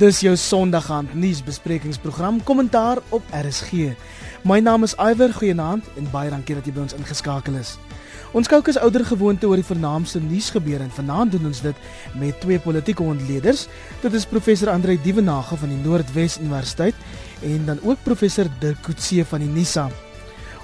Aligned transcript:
Dis 0.00 0.22
jou 0.24 0.32
Sondaghand 0.36 1.10
nuusbesprekingsprogram 1.14 2.38
Kommentaar 2.44 2.98
op 3.08 3.22
RSG. 3.36 3.90
My 4.48 4.56
naam 4.64 4.86
is 4.86 4.94
Iwer 4.96 5.32
Goeienaand 5.36 5.84
en 6.00 6.06
baie 6.08 6.30
dankie 6.32 6.54
dat 6.56 6.64
jy 6.64 6.72
by 6.72 6.86
ons 6.86 6.94
ingeskakel 6.96 7.58
is. 7.60 7.74
Ons 8.32 8.48
kyk 8.48 8.70
as 8.72 8.78
ouer 8.80 9.04
gewoonte 9.04 9.44
oor 9.44 9.60
die 9.60 9.66
vernaamste 9.66 10.22
nuusgebeure 10.24 10.86
en 10.86 10.94
vanaand 10.96 11.34
doen 11.34 11.50
ons 11.50 11.60
dit 11.60 11.82
met 12.16 12.38
twee 12.40 12.56
politieke 12.64 13.04
ontleeders. 13.04 13.66
Dit 14.00 14.16
is 14.16 14.24
professor 14.30 14.70
Andrei 14.72 14.96
Dievenage 15.04 15.58
van 15.60 15.68
die 15.68 15.82
Noordwes 15.82 16.38
Universiteit 16.40 16.96
en 17.44 17.68
dan 17.68 17.82
ook 17.84 18.00
professor 18.06 18.48
Dirk 18.62 18.80
Coetzee 18.86 19.26
van 19.28 19.44
die 19.44 19.50
NISA. 19.52 19.90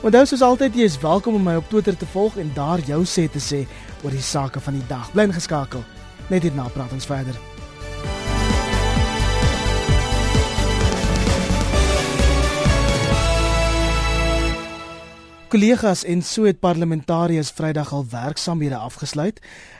Onthou 0.00 0.24
soos 0.30 0.46
altyd 0.46 0.80
jy 0.80 0.88
is 0.88 0.96
welkom 1.04 1.36
om 1.36 1.44
my 1.44 1.58
op 1.60 1.68
Twitter 1.68 1.96
te 1.96 2.08
volg 2.14 2.40
en 2.40 2.54
daar 2.56 2.80
jou 2.88 3.02
sê 3.04 3.28
te 3.28 3.44
sê 3.50 3.66
oor 4.00 4.16
die 4.16 4.24
sake 4.24 4.64
van 4.64 4.80
die 4.80 4.88
dag. 4.88 5.12
Bly 5.12 5.28
ingeskakel. 5.28 5.84
Net 6.32 6.48
hierna 6.48 6.70
praat 6.72 6.96
ons 6.96 7.10
verder. 7.12 7.36
Kollegas 15.46 16.00
en 16.02 16.24
so 16.26 16.42
het 16.42 16.58
parlementariërs 16.58 17.52
Vrydag 17.54 17.92
al 17.94 18.02
werksamehede 18.10 18.80
afgesluit. 18.82 19.36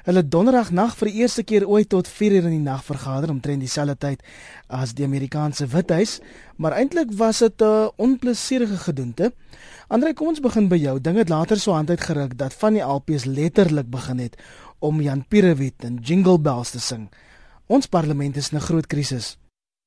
Hulle 0.07 0.23
donderdag 0.23 0.69
nag 0.71 0.93
vir 0.95 1.09
die 1.11 1.23
eerste 1.25 1.43
keer 1.43 1.65
ooit 1.67 1.89
tot 1.91 2.07
4 2.07 2.37
uur 2.37 2.45
in 2.47 2.53
die 2.55 2.63
nag 2.63 2.85
vergader 2.87 3.33
omtrent 3.35 3.65
dieselfde 3.65 3.97
tyd 3.99 4.23
as 4.71 4.93
die 4.95 5.03
Amerikaanse 5.09 5.67
Withuis, 5.73 6.21
maar 6.57 6.77
eintlik 6.79 7.11
was 7.19 7.43
dit 7.43 7.63
'n 7.63 7.91
onplesierige 7.97 8.77
gedoente. 8.77 9.33
Andre, 9.89 10.15
kom 10.15 10.29
ons 10.29 10.41
begin 10.41 10.69
by 10.69 10.77
jou. 10.77 11.01
Dinge 11.01 11.19
het 11.19 11.29
later 11.29 11.59
so 11.59 11.73
hand 11.73 11.91
uitgeruk 11.91 12.39
dat 12.39 12.55
van 12.55 12.73
die 12.73 12.83
LPs 12.83 13.25
letterlik 13.25 13.91
begin 13.91 14.19
het 14.19 14.37
om 14.79 15.01
Jan 15.01 15.25
Pierewit 15.29 15.85
en 15.85 15.99
Jingle 16.03 16.39
Bells 16.39 16.71
te 16.71 16.81
sing. 16.81 17.11
Ons 17.67 17.87
parlement 17.87 18.37
is 18.37 18.51
in 18.53 18.59
'n 18.59 18.61
groot 18.61 18.87
krisis. 18.87 19.37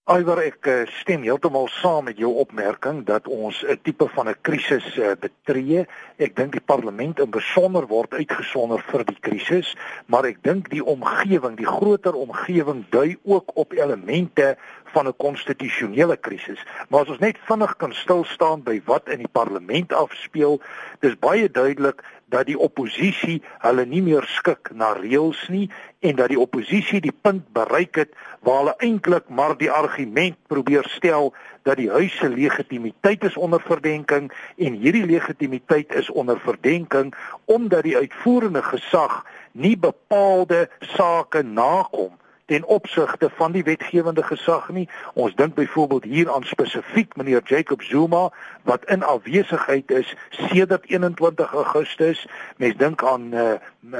Alhoewel 0.09 0.39
ek 0.41 0.65
eh, 0.65 0.87
stem 0.97 1.21
heeltemal 1.21 1.67
saam 1.69 2.07
met 2.09 2.17
jou 2.17 2.31
opmerking 2.41 3.03
dat 3.05 3.27
ons 3.29 3.59
'n 3.61 3.77
tipe 3.85 4.07
van 4.09 4.29
'n 4.29 4.41
krisis 4.41 4.97
eh, 4.97 5.11
betree. 5.13 5.85
Ek 6.17 6.35
dink 6.35 6.51
die 6.51 6.65
parlement 6.65 7.19
in 7.19 7.29
besonder 7.29 7.85
word 7.85 8.13
uitgesonder 8.13 8.81
vir 8.89 9.05
die 9.05 9.19
krisis, 9.21 9.75
maar 10.07 10.25
ek 10.25 10.41
dink 10.41 10.69
die 10.69 10.81
omgewing, 10.83 11.57
die 11.57 11.69
groter 11.77 12.13
omgewing 12.13 12.89
dui 12.89 13.17
ook 13.23 13.51
op 13.53 13.71
elemente 13.71 14.57
van 14.93 15.07
'n 15.07 15.17
konstitusionele 15.17 16.17
krisis. 16.17 16.65
Maar 16.89 17.01
as 17.01 17.09
ons 17.09 17.19
net 17.19 17.37
vinnig 17.45 17.75
kan 17.77 17.93
stil 17.93 18.23
staan 18.23 18.63
by 18.63 18.81
wat 18.85 19.09
in 19.09 19.17
die 19.17 19.31
parlement 19.31 19.93
afspeel, 19.93 20.61
dis 20.99 21.19
baie 21.19 21.51
duidelik 21.51 22.01
dat 22.29 22.45
die 22.45 22.57
oppositie 22.57 23.39
hulle 23.63 23.85
nie 23.85 24.01
meer 24.05 24.25
skik 24.29 24.71
na 24.73 24.91
reëls 24.97 25.41
nie 25.49 25.67
en 26.05 26.15
dat 26.15 26.31
die 26.31 26.39
oppositie 26.39 27.01
die 27.01 27.13
punt 27.13 27.47
bereik 27.53 27.95
het 28.01 28.13
waar 28.45 28.61
hulle 28.61 28.75
eintlik 28.85 29.29
maar 29.29 29.57
die 29.57 29.71
argument 29.71 30.37
probeer 30.47 30.87
stel 30.95 31.33
dat 31.67 31.77
die 31.81 31.89
huis 31.91 32.15
se 32.17 32.29
legitimiteit 32.29 33.23
is 33.23 33.37
onder 33.37 33.61
verdenking 33.65 34.31
en 34.57 34.79
hierdie 34.83 35.05
legitimiteit 35.05 35.93
is 35.93 36.09
onder 36.09 36.39
verdenking 36.39 37.13
omdat 37.45 37.83
die 37.83 37.97
uitvoerende 37.97 38.63
gesag 38.63 39.23
nie 39.51 39.77
bepaalde 39.77 40.69
sake 40.95 41.43
nakom 41.43 42.15
ten 42.49 42.65
opsigte 42.65 43.29
van 43.29 43.51
die 43.51 43.63
wetgewende 43.63 44.23
gesag 44.23 44.69
nie. 44.73 44.87
Ons 45.13 45.35
dink 45.37 45.53
byvoorbeeld 45.53 46.03
hier 46.03 46.31
aan 46.33 46.43
spesifiek 46.43 47.15
meneer 47.15 47.41
Jacob 47.45 47.81
Zuma 47.81 48.29
wat 48.65 48.85
in 48.89 49.03
afwesigheid 49.03 49.91
is 49.91 50.15
sedert 50.29 50.89
21 50.89 51.53
Augustus. 51.53 52.25
Mens 52.57 52.77
dink 52.77 53.03
aan 53.03 53.29
uh, 53.33 53.53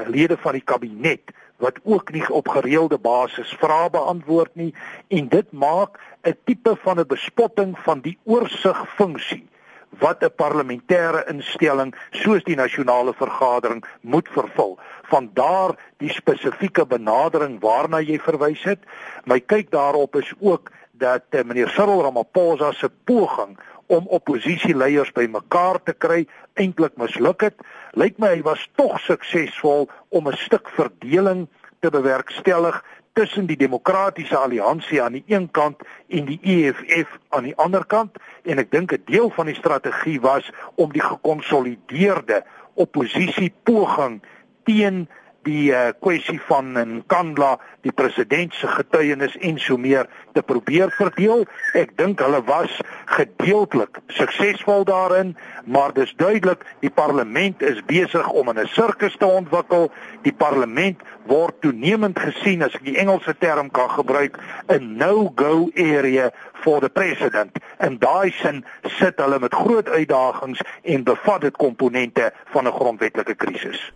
lede 0.06 0.36
van 0.36 0.58
die 0.58 0.66
kabinet 0.66 1.30
wat 1.60 1.78
ook 1.82 2.10
nie 2.12 2.24
op 2.28 2.48
gereelde 2.48 2.98
basis 2.98 3.54
vrae 3.60 3.90
beantwoord 3.90 4.54
nie 4.58 4.74
en 5.08 5.28
dit 5.28 5.52
maak 5.52 6.00
'n 6.22 6.36
tipe 6.44 6.76
van 6.82 6.98
'n 6.98 7.06
bespotting 7.06 7.78
van 7.78 8.00
die 8.00 8.18
oorsigfunksie 8.24 9.49
wat 9.98 10.22
'n 10.22 10.34
parlementêre 10.36 11.24
instelling 11.28 11.94
soos 12.10 12.44
die 12.44 12.56
nasionale 12.56 13.14
vergadering 13.14 13.84
moet 14.00 14.28
vervul. 14.28 14.78
Van 15.02 15.30
daar 15.34 15.74
die 15.96 16.12
spesifieke 16.12 16.86
benadering 16.86 17.60
waarna 17.60 18.00
jy 18.00 18.18
verwys 18.18 18.62
het. 18.62 18.78
My 19.24 19.40
kyk 19.40 19.70
daarop 19.70 20.16
is 20.16 20.32
ook 20.40 20.70
dat 20.92 21.22
uh, 21.30 21.42
meneer 21.42 21.68
Cyril 21.68 22.02
Ramaphosa 22.02 22.72
se 22.72 22.90
poging 23.04 23.58
om 23.86 24.06
oppositieleiers 24.06 25.12
bymekaar 25.12 25.82
te 25.82 25.92
kry 25.92 26.26
eintlik 26.54 26.96
misluk 26.96 27.40
het. 27.40 27.56
Lyk 27.92 28.18
my 28.18 28.36
hy 28.36 28.42
was 28.42 28.68
tog 28.78 29.00
suksesvol 29.00 29.88
om 30.08 30.28
'n 30.28 30.36
stuk 30.36 30.68
verdeling 30.68 31.48
te 31.80 31.90
bewerkstellig 31.90 32.84
tussen 33.12 33.46
die 33.46 33.56
demokratiese 33.56 34.36
alliansie 34.36 35.02
aan 35.02 35.12
die 35.12 35.24
een 35.26 35.50
kant 35.50 35.82
en 36.08 36.24
die 36.24 36.38
EFF 36.42 37.18
aan 37.28 37.42
die 37.42 37.56
ander 37.56 37.86
kant. 37.86 38.16
En 38.42 38.58
ek 38.58 38.70
dink 38.70 38.92
'n 38.92 39.02
deel 39.04 39.30
van 39.30 39.46
die 39.46 39.54
strategie 39.54 40.20
was 40.20 40.50
om 40.74 40.92
die 40.92 41.02
gekonsolideerde 41.02 42.44
oppositie 42.74 43.52
poging 43.62 44.22
teen 44.64 45.08
die 45.42 45.70
uh, 45.72 45.90
kwessie 46.00 46.40
van 46.48 46.72
Nkandla, 46.76 47.54
die 47.84 47.92
president 47.96 48.54
se 48.54 48.68
getuienis 48.68 49.36
en 49.40 49.58
so 49.58 49.76
meer 49.80 50.08
te 50.36 50.42
probeer 50.44 50.92
verdeel. 50.96 51.46
Ek 51.78 51.94
dink 51.98 52.20
hulle 52.20 52.42
was 52.48 52.74
gedeeltelik 53.16 54.00
suksesvol 54.16 54.84
daarin, 54.88 55.32
maar 55.64 55.94
dis 55.96 56.12
duidelik 56.20 56.64
die 56.84 56.92
parlement 56.92 57.62
is 57.62 57.80
besig 57.88 58.28
om 58.28 58.52
in 58.52 58.60
'n 58.60 58.72
sirkus 58.74 59.16
te 59.16 59.26
ontwikkel. 59.26 59.90
Die 60.22 60.32
parlement 60.32 61.00
word 61.26 61.60
toenemend 61.60 62.18
gesien 62.18 62.62
as 62.62 62.74
ek 62.74 62.84
die 62.84 62.98
Engelse 62.98 63.34
term 63.38 63.70
kan 63.70 63.90
gebruik, 63.90 64.38
'n 64.68 64.96
no-go 64.96 65.70
area 65.74 66.30
for 66.52 66.80
the 66.80 66.88
president. 66.88 67.58
En 67.78 67.98
daai 67.98 68.30
sin 68.30 68.64
sit 68.84 69.16
hulle 69.16 69.38
met 69.38 69.54
groot 69.54 69.88
uitdagings 69.88 70.60
en 70.82 71.04
bevat 71.04 71.40
dit 71.40 71.56
komponente 71.56 72.32
van 72.52 72.66
'n 72.66 72.72
grondwetlike 72.72 73.34
krisis. 73.34 73.92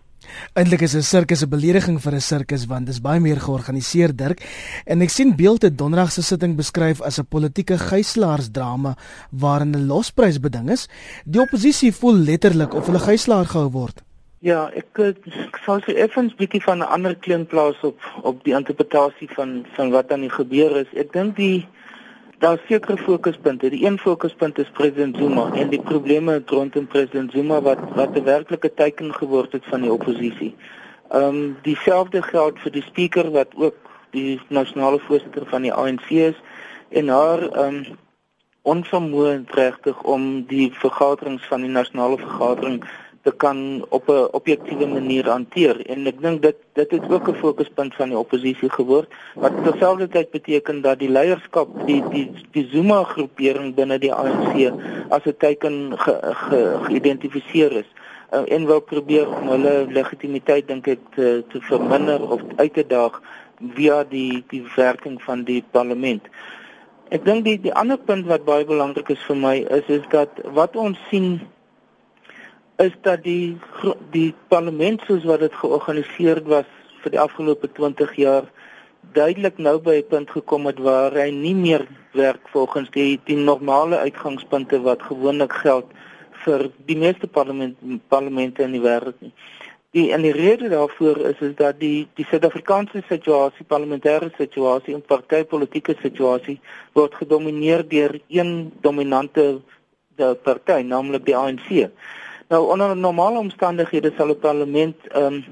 Eintlik 0.54 0.80
is 0.80 0.94
'n 0.94 1.02
sirkus 1.02 1.42
'n 1.42 1.48
belediging 1.48 2.00
vir 2.00 2.14
'n 2.14 2.20
sirkus 2.20 2.66
want 2.66 2.86
dit 2.86 2.94
is 2.94 3.00
baie 3.00 3.20
meer 3.20 3.40
georganiseer 3.40 4.16
Dirk. 4.16 4.40
En 4.86 5.00
ek 5.00 5.10
sien 5.10 5.36
beelde 5.36 5.74
donderdag 5.74 6.12
se 6.12 6.22
sitting 6.22 6.56
beskryf 6.56 7.00
as 7.00 7.18
'n 7.18 7.26
politieke 7.28 7.78
gijslaarsdrama 7.78 8.96
waarin 9.30 9.74
'n 9.74 9.86
losprys 9.86 10.40
beding 10.40 10.70
is. 10.70 10.88
Die 11.24 11.40
oppositie 11.40 11.92
voel 11.92 12.14
letterlik 12.14 12.74
of 12.74 12.86
hulle 12.86 12.98
gijslaar 12.98 13.46
gehou 13.46 13.70
word. 13.70 14.02
Ja, 14.44 14.70
ek 14.76 14.98
ek 14.98 15.56
sou 15.64 15.78
sê 15.80 15.94
effens 15.96 16.34
bietjie 16.36 16.60
van 16.62 16.78
'n 16.78 16.90
ander 16.94 17.14
klink 17.16 17.48
plaas 17.48 17.80
op 17.82 17.98
op 18.22 18.44
die 18.44 18.52
interpretasie 18.54 19.28
van 19.36 19.64
van 19.76 19.90
wat 19.90 20.12
aan 20.12 20.20
die 20.20 20.36
gebeur 20.40 20.76
is. 20.76 20.90
Ek 20.92 21.12
dink 21.12 21.36
die 21.36 21.66
daar 22.44 22.60
sekere 22.68 22.96
fokuspunte. 22.96 23.70
Die 23.70 23.86
een 23.86 23.98
fokuspunt 23.98 24.58
is 24.58 24.70
president 24.72 25.16
Zuma 25.16 25.46
en 25.52 25.68
die 25.72 25.80
probleme 25.80 26.42
rondom 26.46 26.86
president 26.86 27.32
Zuma 27.32 27.60
wat 27.62 27.80
wat 27.94 28.16
'n 28.16 28.24
werklike 28.24 28.74
teiken 28.74 29.14
geword 29.14 29.52
het 29.52 29.64
van 29.64 29.80
die 29.80 29.92
oppositie. 29.92 30.54
Ehm 31.08 31.24
um, 31.24 31.56
dieselfde 31.62 32.22
geld 32.22 32.58
vir 32.58 32.72
die 32.72 32.82
spreker 32.82 33.30
wat 33.30 33.48
ook 33.56 33.76
die 34.10 34.40
nasionale 34.48 34.98
voorsitter 34.98 35.46
van 35.46 35.62
die 35.62 35.72
ANC 35.72 36.10
is 36.10 36.36
en 36.88 37.08
haar 37.08 37.42
ehm 37.48 37.74
um, 37.74 37.84
onvermoë 38.62 39.44
regtig 39.46 40.02
om 40.02 40.44
die 40.46 40.72
vergaderings 40.72 41.46
van 41.46 41.60
die 41.60 41.70
nasionale 41.70 42.18
vergadering 42.18 42.84
te 43.24 43.32
kan 43.32 43.84
op 43.88 44.08
'n 44.08 44.28
objektiewe 44.38 44.86
manier 44.86 45.28
hanteer 45.28 45.80
en 45.86 46.06
ek 46.06 46.20
dink 46.20 46.42
dit 46.42 46.56
dit 46.72 46.90
het 46.90 47.10
ook 47.10 47.28
'n 47.28 47.42
fokuspunt 47.44 47.94
van 47.94 48.08
die 48.08 48.18
oppositie 48.18 48.70
geword 48.70 49.08
wat 49.34 49.52
terselfdertyd 49.64 50.30
beteken 50.30 50.80
dat 50.80 50.98
die 50.98 51.10
leierskap 51.10 51.68
die 51.86 52.02
die 52.08 52.30
die 52.52 52.68
Zuma 52.72 53.02
groepering 53.04 53.74
binne 53.74 53.98
die 53.98 54.12
ANC 54.12 54.72
as 55.08 55.24
'n 55.24 55.36
teken 55.38 55.98
geïdentifiseer 56.86 57.70
ge, 57.70 57.74
ge 57.74 57.84
is 57.84 57.90
uh, 58.34 58.52
en 58.54 58.66
wil 58.66 58.80
probeer 58.80 59.28
om 59.28 59.48
hulle 59.48 59.86
legitimiteit 59.88 60.68
dink 60.68 60.88
ek 60.90 61.02
te, 61.14 61.44
te 61.48 61.60
verminder 61.68 62.22
of 62.30 62.42
uit 62.56 62.74
te 62.74 62.86
daag 62.86 63.20
via 63.76 64.02
die 64.10 64.44
die 64.50 64.62
werking 64.76 65.20
van 65.22 65.44
die 65.48 65.62
parlement. 65.70 66.26
Ek 67.14 67.24
dink 67.24 67.44
die 67.44 67.58
die 67.60 67.74
ander 67.74 67.98
punt 67.98 68.26
wat 68.26 68.46
baie 68.48 68.66
belangrik 68.66 69.12
is 69.14 69.26
vir 69.28 69.38
my 69.38 69.56
is 69.78 69.90
is 69.98 70.06
dat 70.14 70.40
wat 70.58 70.76
ons 70.76 70.98
sien 71.10 71.38
is 72.76 72.92
dat 73.02 73.22
die 73.22 73.56
die 74.10 74.34
parlement 74.48 75.02
soos 75.06 75.24
wat 75.24 75.40
dit 75.40 75.54
georganiseer 75.54 76.42
was 76.50 76.66
vir 77.02 77.14
die 77.14 77.20
afgelope 77.20 77.68
20 77.76 78.14
jaar 78.18 78.48
duidelik 79.14 79.58
nou 79.58 79.78
by 79.78 79.96
'n 80.00 80.08
punt 80.08 80.30
gekom 80.30 80.66
het 80.66 80.78
waar 80.78 81.12
hy 81.12 81.30
nie 81.30 81.54
meer 81.54 81.86
werk 82.12 82.48
volgens 82.52 82.90
die 82.90 83.20
die 83.24 83.36
normale 83.36 83.98
uitgangspunte 83.98 84.80
wat 84.82 85.02
gewoonlik 85.02 85.52
geld 85.52 85.86
vir 86.44 86.70
die 86.86 86.96
meeste 86.96 87.26
parlement 87.26 87.76
parlemente 88.08 88.62
in 88.62 88.72
die 88.72 88.80
wêreld 88.80 89.20
nie. 89.20 89.32
Die 89.90 90.10
en 90.12 90.22
die 90.22 90.32
rede 90.32 90.68
daarvoor 90.68 91.18
is 91.18 91.40
is 91.40 91.54
dat 91.54 91.78
die 91.80 92.08
die 92.14 92.26
Suid-Afrikaanse 92.30 93.02
situasie, 93.08 93.64
parlementêre 93.64 94.30
situasie 94.36 94.94
en 94.94 95.02
partytetiese 95.02 95.96
situasie 96.02 96.60
word 96.92 97.14
gedomeineer 97.14 97.88
deur 97.88 98.20
een 98.28 98.72
dominante 98.80 99.60
party, 100.16 100.82
naamlik 100.82 101.24
die 101.26 101.36
ANC. 101.36 101.90
Nou 102.48 102.70
onder 102.70 102.96
normale 102.96 103.38
omstandighede 103.38 104.12
sal 104.16 104.28
'n 104.28 104.38
parlement 104.38 104.96
ehm 105.08 105.34
um, 105.34 105.44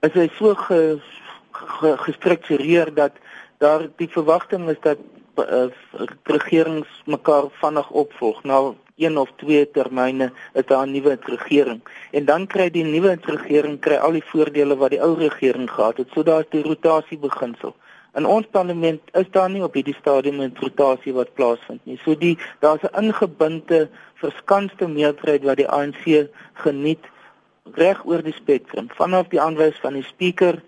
is 0.00 0.12
hy 0.12 0.28
so 0.38 0.54
ge, 0.54 0.98
ge, 1.52 1.96
gestruktureer 1.96 2.94
dat 2.94 3.12
daar 3.58 3.88
die 3.96 4.08
verwagting 4.08 4.68
is 4.68 4.80
dat 4.80 4.98
uh, 5.36 5.66
regerings 6.22 6.88
mekaar 7.04 7.44
vinnig 7.60 7.90
opvolg. 7.90 8.42
Nou 8.42 8.74
een 8.96 9.18
of 9.18 9.30
twee 9.36 9.70
termyne 9.70 10.32
is 10.52 10.66
daar 10.66 10.86
'n 10.86 10.90
nuwe 10.90 11.18
regering 11.22 11.80
en 12.10 12.24
dan 12.24 12.46
kry 12.46 12.70
die 12.70 12.84
nuwe 12.84 13.18
regering 13.20 13.80
kry 13.80 13.94
al 13.96 14.12
die 14.12 14.24
voordele 14.24 14.76
wat 14.76 14.90
die 14.90 15.02
ou 15.02 15.14
regering 15.18 15.70
gehad 15.70 15.96
het. 15.96 16.08
So 16.14 16.22
daar's 16.22 16.50
die 16.50 16.62
rotasie 16.62 17.18
beginsel. 17.18 17.76
In 18.14 18.26
ons 18.26 18.46
parlement 18.50 19.00
is 19.12 19.30
daar 19.30 19.50
nie 19.50 19.62
op 19.64 19.74
hierdie 19.74 19.96
stadium 19.96 20.40
'n 20.42 20.56
rotasie 20.60 21.12
wat 21.12 21.34
plaasvind 21.34 21.80
nie. 21.84 21.98
So 22.04 22.14
die 22.14 22.38
daar's 22.60 22.82
'n 22.82 23.04
ingebinde 23.04 23.88
verskanste 24.14 24.88
meerderheid 24.88 25.44
wat 25.44 25.56
die 25.56 25.68
ANC 25.68 26.28
geniet 26.52 27.04
reg 27.74 28.04
oor 28.04 28.22
die 28.22 28.36
spektrum 28.36 28.88
vanaf 28.98 29.28
die 29.28 29.40
aanwys 29.40 29.78
van 29.80 29.94
die 29.94 30.02
spreker 30.02 30.62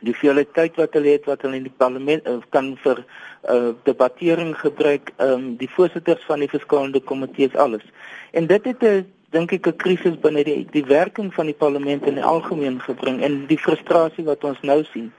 die 0.00 0.14
veelheid 0.14 0.52
tyd 0.54 0.76
wat 0.76 0.92
hulle 0.92 1.14
het 1.14 1.24
wat 1.24 1.42
hulle 1.42 1.56
in 1.56 1.68
die 1.68 1.78
parlement 1.82 2.26
uh, 2.28 2.38
kan 2.50 2.74
vir 2.84 3.04
uh, 3.48 3.72
debattering 3.88 4.52
gebruik 4.58 5.12
um, 5.16 5.56
die 5.56 5.70
voorsitters 5.70 6.24
van 6.28 6.44
die 6.44 6.50
verskillende 6.52 7.00
komitees 7.00 7.56
alles. 7.56 7.84
En 8.32 8.46
dit 8.46 8.64
het 8.64 8.82
'n 8.82 9.06
dink 9.30 9.52
ek 9.52 9.66
'n 9.66 9.76
krisis 9.76 10.20
binne 10.20 10.44
die 10.44 10.66
die 10.70 10.84
werking 10.84 11.34
van 11.34 11.46
die 11.46 11.54
parlement 11.64 12.06
in 12.06 12.14
die 12.14 12.24
algemeen 12.24 12.80
gebring 12.80 13.22
en 13.22 13.46
die 13.46 13.58
frustrasie 13.58 14.24
wat 14.24 14.44
ons 14.44 14.60
nou 14.60 14.84
sien 14.92 15.12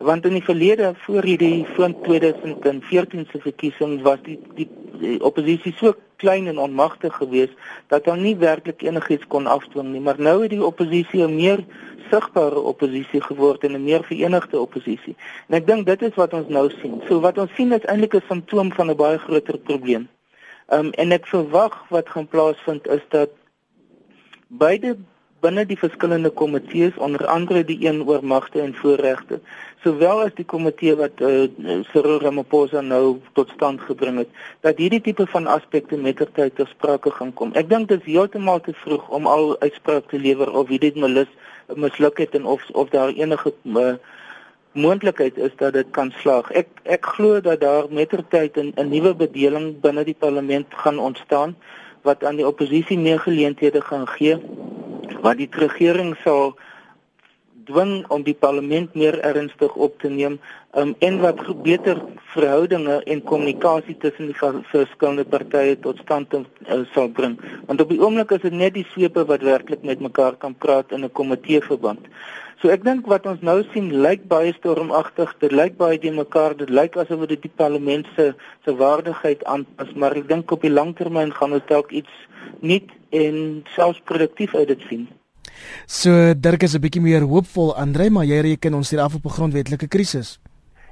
want 0.00 0.24
in 0.24 0.36
die 0.38 0.44
verlede 0.44 0.92
voor 1.04 1.22
hierdie 1.28 1.66
voor 1.74 1.94
2014 2.02 3.26
se 3.32 3.40
verkiesing 3.40 4.02
was 4.02 4.22
die 4.22 4.38
die, 4.56 4.68
die 5.00 5.18
oppositie 5.24 5.74
so 5.76 5.94
klein 6.16 6.46
en 6.46 6.58
onmagtig 6.58 7.14
geweest 7.16 7.52
dat 7.92 8.04
hulle 8.08 8.20
nie 8.20 8.36
werklik 8.36 8.82
enigiets 8.82 9.28
kon 9.28 9.46
afdwing 9.46 9.92
nie 9.92 10.00
maar 10.00 10.20
nou 10.20 10.40
het 10.42 10.50
die 10.50 10.64
oppositie 10.64 11.28
meer 11.28 11.64
sigbare 12.10 12.60
oppositie 12.72 13.20
geword 13.22 13.64
en 13.64 13.76
'n 13.76 13.84
meer 13.84 14.04
verenigde 14.04 14.60
oppositie. 14.60 15.16
En 15.48 15.56
ek 15.58 15.66
dink 15.66 15.86
dit 15.86 16.02
is 16.02 16.14
wat 16.14 16.32
ons 16.34 16.48
nou 16.48 16.70
sien. 16.80 17.02
So 17.08 17.20
wat 17.20 17.38
ons 17.38 17.54
sien 17.54 17.72
is 17.72 17.84
eintlik 17.84 18.14
'n 18.14 18.22
simptoom 18.28 18.72
van 18.72 18.90
'n 18.90 18.96
baie 18.96 19.18
groter 19.18 19.58
probleem. 19.58 20.08
Ehm 20.68 20.86
um, 20.86 20.90
en 20.92 21.12
ek 21.12 21.26
verwag 21.26 21.84
wat 21.88 22.08
gaan 22.08 22.28
plaasvind 22.28 22.86
is 22.86 23.04
dat 23.08 23.30
beide 24.48 24.96
binne 25.40 25.64
die 25.66 25.78
verskillende 25.78 26.30
komitees 26.30 26.96
onder 26.96 27.26
andere 27.26 27.64
die 27.64 27.78
een 27.86 28.02
oor 28.08 28.24
magte 28.24 28.60
en 28.60 28.74
voorregte 28.74 29.40
sowel 29.84 30.20
as 30.26 30.34
die 30.36 30.44
komitee 30.44 30.92
wat 30.98 31.20
uh, 31.24 31.46
Cyril 31.90 32.20
Ramaphosa 32.20 32.82
nou 32.84 33.18
tot 33.38 33.52
stand 33.56 33.80
gebring 33.88 34.20
het 34.20 34.40
dat 34.66 34.80
hierdie 34.82 35.00
tipe 35.06 35.26
van 35.32 35.48
aspekte 35.48 35.96
mettertyd 35.96 36.56
ter 36.58 36.68
sprake 36.68 37.12
gaan 37.16 37.32
kom. 37.32 37.54
Ek 37.56 37.70
dink 37.70 37.88
dit 37.88 38.02
is 38.02 38.12
heeltemal 38.12 38.60
te 38.66 38.74
vroeg 38.82 39.08
om 39.08 39.28
al 39.30 39.54
uitspraak 39.64 40.10
te 40.12 40.20
lewer 40.20 40.52
of 40.52 40.68
dit 40.68 40.96
melus 40.96 41.30
misluk 41.76 42.20
het 42.20 42.36
en 42.36 42.44
of 42.44 42.64
of 42.76 42.92
daar 42.92 43.14
enige 43.14 43.54
uh, 43.64 43.94
moontlikheid 44.72 45.38
is 45.38 45.54
dat 45.56 45.72
dit 45.72 45.88
kan 45.96 46.12
slaag. 46.20 46.50
Ek 46.52 46.68
ek 46.84 47.06
glo 47.16 47.40
dat 47.40 47.60
daar 47.64 47.88
mettertyd 47.88 48.56
'n 48.56 48.74
'n 48.76 48.90
nuwe 48.92 49.14
bedeling 49.14 49.80
binne 49.80 50.04
die 50.04 50.18
parlement 50.18 50.66
gaan 50.84 50.98
ontstaan 50.98 51.56
wat 52.02 52.24
aan 52.24 52.36
die 52.36 52.46
oppositie 52.46 52.98
meer 52.98 53.20
geleenthede 53.20 53.80
gaan 53.80 54.08
gee 54.08 54.36
wat 55.22 55.36
die 55.36 55.48
regering 55.50 56.16
sal 56.24 56.56
dwing 57.70 58.04
om 58.08 58.22
die 58.26 58.34
parlement 58.34 58.94
meer 58.94 59.18
ernstig 59.26 59.74
op 59.76 59.98
te 60.02 60.08
neem 60.08 60.38
um, 60.78 60.94
en 60.98 61.18
wat 61.22 61.42
beter 61.62 62.00
verhoudinge 62.34 63.00
en 63.04 63.22
kommunikasie 63.32 63.96
tussen 64.02 64.30
die 64.30 64.36
verskillende 64.72 65.24
partye 65.24 65.76
tot 65.84 66.00
stand 66.04 66.34
uh, 66.34 66.44
sal 66.94 67.10
bring. 67.14 67.38
Want 67.66 67.80
op 67.84 67.92
die 67.92 68.00
oomblik 68.00 68.34
is 68.36 68.44
dit 68.46 68.56
net 68.56 68.74
die 68.74 68.86
swepe 68.92 69.26
wat 69.26 69.46
werklik 69.46 69.82
met 69.86 70.00
mekaar 70.00 70.38
kan 70.38 70.54
praat 70.54 70.92
in 70.92 71.04
'n 71.04 71.12
komitee 71.12 71.60
verband. 71.60 72.06
So 72.60 72.68
ek 72.68 72.82
dink 72.84 73.06
wat 73.08 73.24
ons 73.24 73.40
nou 73.40 73.62
sien 73.72 73.86
lyk 74.04 74.26
baie 74.28 74.50
stormagtig, 74.58 75.30
dit 75.40 75.52
lyk 75.52 75.78
baie 75.78 75.96
die 76.00 76.12
mekaar, 76.12 76.52
dit 76.58 76.68
lyk 76.68 76.98
asof 77.00 77.24
dit 77.30 77.40
die 77.40 77.52
parlement 77.56 78.04
se 78.16 78.34
se 78.66 78.74
waardigheid 78.76 79.46
aanpas, 79.48 79.94
maar 79.96 80.12
ek 80.12 80.28
dink 80.28 80.52
op 80.52 80.60
die 80.60 80.72
langtermyn 80.72 81.32
gaan 81.32 81.56
ons 81.56 81.64
dalk 81.72 81.94
iets 82.02 82.12
nuut 82.60 82.92
en 83.16 83.64
selfs 83.76 84.04
produktief 84.04 84.52
uit 84.54 84.68
dit 84.68 84.84
sien. 84.90 85.08
So 85.86 86.34
Dirk 86.34 86.62
is 86.62 86.76
'n 86.76 86.84
bietjie 86.84 87.00
meer 87.00 87.24
hoopvol 87.24 87.74
Andre, 87.76 88.10
maar 88.10 88.24
jy 88.24 88.40
reken 88.40 88.74
ons 88.74 88.90
hier 88.90 89.00
af 89.00 89.14
op 89.14 89.24
'n 89.24 89.36
grondwetlike 89.36 89.88
krisis. 89.88 90.38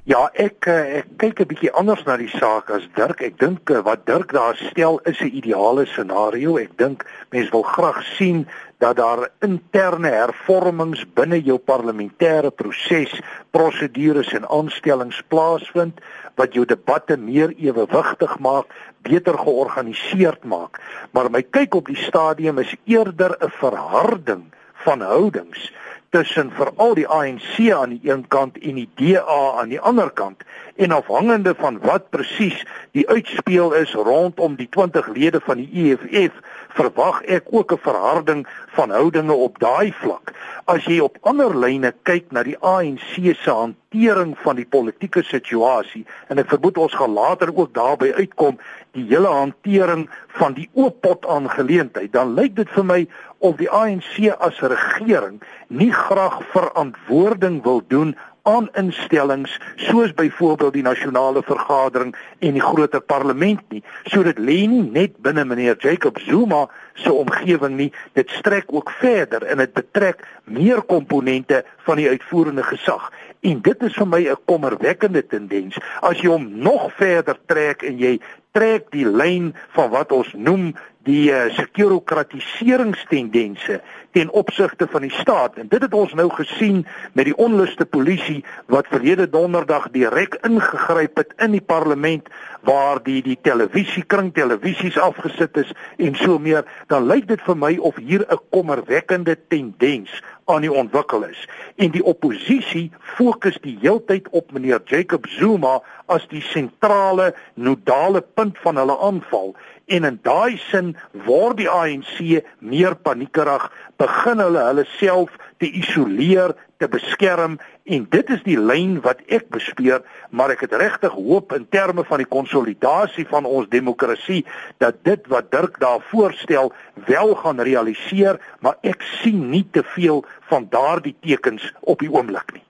Ja, 0.08 0.30
ek 0.40 0.64
eh, 0.66 0.98
ek 0.98 1.08
kyk 1.20 1.40
'n 1.40 1.48
bietjie 1.48 1.70
anders 1.76 2.02
na 2.06 2.16
die 2.16 2.30
saak 2.32 2.70
as 2.70 2.88
Dirk. 2.96 3.20
Ek 3.20 3.38
dink 3.38 3.68
eh, 3.70 3.82
wat 3.84 4.06
Dirk 4.06 4.32
daar 4.32 4.56
stel 4.56 5.00
is 5.04 5.20
'n 5.20 5.36
ideale 5.36 5.84
scenario. 5.84 6.56
Ek 6.56 6.72
dink 6.78 7.04
mense 7.30 7.50
wil 7.50 7.62
graag 7.62 8.02
sien 8.16 8.46
dat 8.78 8.96
daar 8.96 9.28
interne 9.42 10.10
hervormings 10.14 11.02
binne 11.14 11.40
jou 11.42 11.58
parlementêre 11.58 12.50
proses, 12.54 13.12
prosedures 13.50 14.32
en 14.38 14.46
aanstellings 14.48 15.18
plaasvind 15.28 15.98
wat 16.38 16.54
jou 16.54 16.64
debatte 16.64 17.16
meer 17.18 17.54
ewewigtig 17.58 18.38
maak, 18.38 18.70
beter 19.02 19.38
georganiseerd 19.38 20.44
maak. 20.44 20.78
Maar 21.10 21.30
my 21.30 21.42
kyk 21.42 21.74
op 21.74 21.90
die 21.90 21.98
stadium 21.98 22.58
is 22.58 22.74
eerder 22.84 23.36
'n 23.40 23.50
verharding 23.50 24.44
van 24.84 25.00
houdings 25.00 25.72
tussen 26.10 26.50
veral 26.56 26.94
die 26.94 27.06
ANC 27.06 27.70
aan 27.72 27.90
die 27.96 28.10
een 28.10 28.24
kant 28.28 28.58
en 28.58 28.78
die 28.80 28.88
DA 28.96 29.40
aan 29.60 29.68
die 29.68 29.80
ander 29.80 30.10
kant 30.10 30.42
en 30.76 30.94
afhangende 30.96 31.54
van 31.58 31.78
wat 31.84 32.08
presies 32.10 32.62
die 32.96 33.04
uitspeel 33.08 33.74
is 33.74 33.92
rondom 33.92 34.56
die 34.56 34.68
20 34.76 35.08
lede 35.16 35.40
van 35.44 35.60
die 35.60 35.68
EFF 35.84 36.38
verwag 36.78 37.20
ek 37.22 37.50
ook 37.50 37.72
'n 37.72 37.84
verharding 37.88 38.46
van 38.76 38.90
houdinge 38.90 39.32
op 39.32 39.58
daai 39.58 39.92
vlak. 39.92 40.32
As 40.64 40.84
jy 40.84 41.00
op 41.00 41.18
ander 41.20 41.58
lyne 41.58 41.94
kyk 42.02 42.30
na 42.30 42.42
die 42.42 42.58
ANC 42.60 43.34
se 43.42 43.50
hantering 43.50 43.87
van 43.88 44.56
die 44.56 44.66
politieke 44.68 45.22
situasie 45.24 46.04
en 46.28 46.38
ek 46.38 46.50
vermoed 46.50 46.76
ons 46.76 46.92
gaan 46.92 47.14
later 47.16 47.48
ook 47.54 47.72
daarby 47.72 48.12
uitkom 48.12 48.58
die 48.92 49.06
hele 49.08 49.28
hantering 49.32 50.10
van 50.36 50.52
die 50.52 50.68
ooppot 50.74 51.24
aangeleentheid 51.24 52.12
dan 52.12 52.34
lyk 52.36 52.54
dit 52.56 52.68
vir 52.68 52.84
my 52.84 53.06
of 53.38 53.56
die 53.56 53.70
ANC 53.70 54.28
as 54.44 54.60
regering 54.60 55.40
nie 55.68 55.92
graag 55.92 56.42
verantwoording 56.52 57.62
wil 57.64 57.80
doen 57.88 58.12
aan 58.48 58.68
instellings 58.72 59.58
soos 59.76 60.14
byvoorbeeld 60.14 60.72
die 60.72 60.82
nasionale 60.82 61.42
vergadering 61.42 62.14
en 62.38 62.56
die 62.56 62.64
groter 62.64 63.00
parlement 63.00 63.60
nie. 63.68 63.82
So 64.08 64.24
dit 64.24 64.38
lê 64.40 64.62
nie 64.70 64.84
net 64.84 65.18
binne 65.24 65.44
meneer 65.44 65.76
Jacob 65.84 66.20
Zuma 66.24 66.64
se 66.96 67.12
omgewing 67.12 67.76
nie, 67.76 67.90
dit 68.16 68.30
strek 68.40 68.72
ook 68.72 68.90
verder 69.00 69.44
en 69.44 69.60
dit 69.60 69.72
betrek 69.76 70.24
meer 70.44 70.80
komponente 70.82 71.64
van 71.86 72.00
die 72.00 72.08
uitvoerende 72.08 72.64
gesag. 72.70 73.10
En 73.40 73.60
dit 73.62 73.82
is 73.82 73.94
vir 73.94 74.08
my 74.08 74.28
'n 74.28 74.36
kommerwekkende 74.44 75.26
tendens. 75.26 75.78
As 76.00 76.20
jy 76.20 76.28
hom 76.28 76.58
nog 76.58 76.92
verder 76.92 77.38
trek 77.46 77.82
en 77.82 77.98
jy 77.98 78.20
trek 78.52 78.90
die 78.90 79.06
lyn 79.06 79.54
van 79.76 79.90
wat 79.90 80.12
ons 80.12 80.32
noem 80.32 80.74
die 81.08 81.32
uh, 81.32 81.48
sekurokratiseringstendense 81.56 83.80
ten 84.16 84.30
opsigte 84.36 84.86
van 84.90 85.02
die 85.06 85.14
staat 85.14 85.56
en 85.60 85.68
dit 85.70 85.82
het 85.84 85.94
ons 85.94 86.14
nou 86.18 86.26
gesien 86.34 86.86
met 87.16 87.24
die 87.28 87.36
onluste 87.36 87.86
polisie 87.86 88.44
wat 88.72 88.90
verlede 88.92 89.26
donderdag 89.30 89.90
direk 89.94 90.34
ingegryp 90.48 91.14
het 91.22 91.30
in 91.44 91.52
die 91.56 91.64
parlement 91.64 92.24
waar 92.66 92.98
die 93.04 93.22
die 93.24 93.38
televisie 93.40 94.04
kring 94.04 94.34
televisies 94.36 94.98
afgesit 95.00 95.56
is 95.64 95.70
en 95.96 96.14
so 96.18 96.38
meer 96.38 96.64
dan 96.92 97.08
lyk 97.08 97.28
dit 97.30 97.42
vir 97.46 97.56
my 97.56 97.76
of 97.78 97.96
hier 97.96 98.26
'n 98.28 98.38
kommerwekkende 98.50 99.36
tendens 99.48 100.10
aan 100.48 100.64
die 100.64 100.72
ontwikkel 100.72 101.26
is. 101.28 101.40
En 101.76 101.92
die 101.92 102.04
oppositie 102.04 102.88
fokus 103.16 103.58
die 103.64 103.76
heeltyd 103.82 104.28
op 104.36 104.52
meneer 104.52 104.80
Jacob 104.88 105.26
Zuma 105.28 105.78
as 106.08 106.24
die 106.32 106.42
sentrale 106.42 107.34
nodale 107.54 108.22
punt 108.34 108.58
van 108.64 108.80
hulle 108.80 108.96
aanval. 109.04 109.52
En 109.86 110.04
in 110.08 110.18
daai 110.24 110.56
sin 110.70 110.94
word 111.28 111.60
die 111.60 111.68
ANC 111.68 112.42
meer 112.58 112.96
paniekerig 112.96 113.68
begin 114.00 114.40
hulle 114.44 114.64
hulle 114.70 114.86
self 114.96 115.36
te 115.58 115.70
isoleer, 115.70 116.54
te 116.78 116.88
beskerm 116.88 117.58
en 117.84 118.06
dit 118.12 118.30
is 118.30 118.42
die 118.46 118.58
lyn 118.58 118.98
wat 119.04 119.20
ek 119.26 119.48
bespeer, 119.54 120.04
maar 120.30 120.52
ek 120.54 120.66
het 120.66 120.76
regtig 120.78 121.16
hoop 121.16 121.54
in 121.56 121.66
terme 121.72 122.04
van 122.06 122.22
die 122.22 122.28
konsolidasie 122.30 123.26
van 123.30 123.48
ons 123.48 123.70
demokrasie 123.72 124.44
dat 124.82 125.02
dit 125.08 125.26
wat 125.32 125.50
Dirk 125.54 125.80
daar 125.82 126.04
voorstel 126.12 126.72
wel 127.08 127.34
gaan 127.42 127.60
realiseer, 127.60 128.38
maar 128.60 128.78
ek 128.86 129.02
sien 129.22 129.48
nie 129.50 129.66
te 129.72 129.82
veel 129.96 130.24
van 130.52 130.70
daardie 130.70 131.16
tekens 131.20 131.72
op 131.80 132.04
die 132.04 132.12
oomblik 132.12 132.54
nie. 132.54 132.67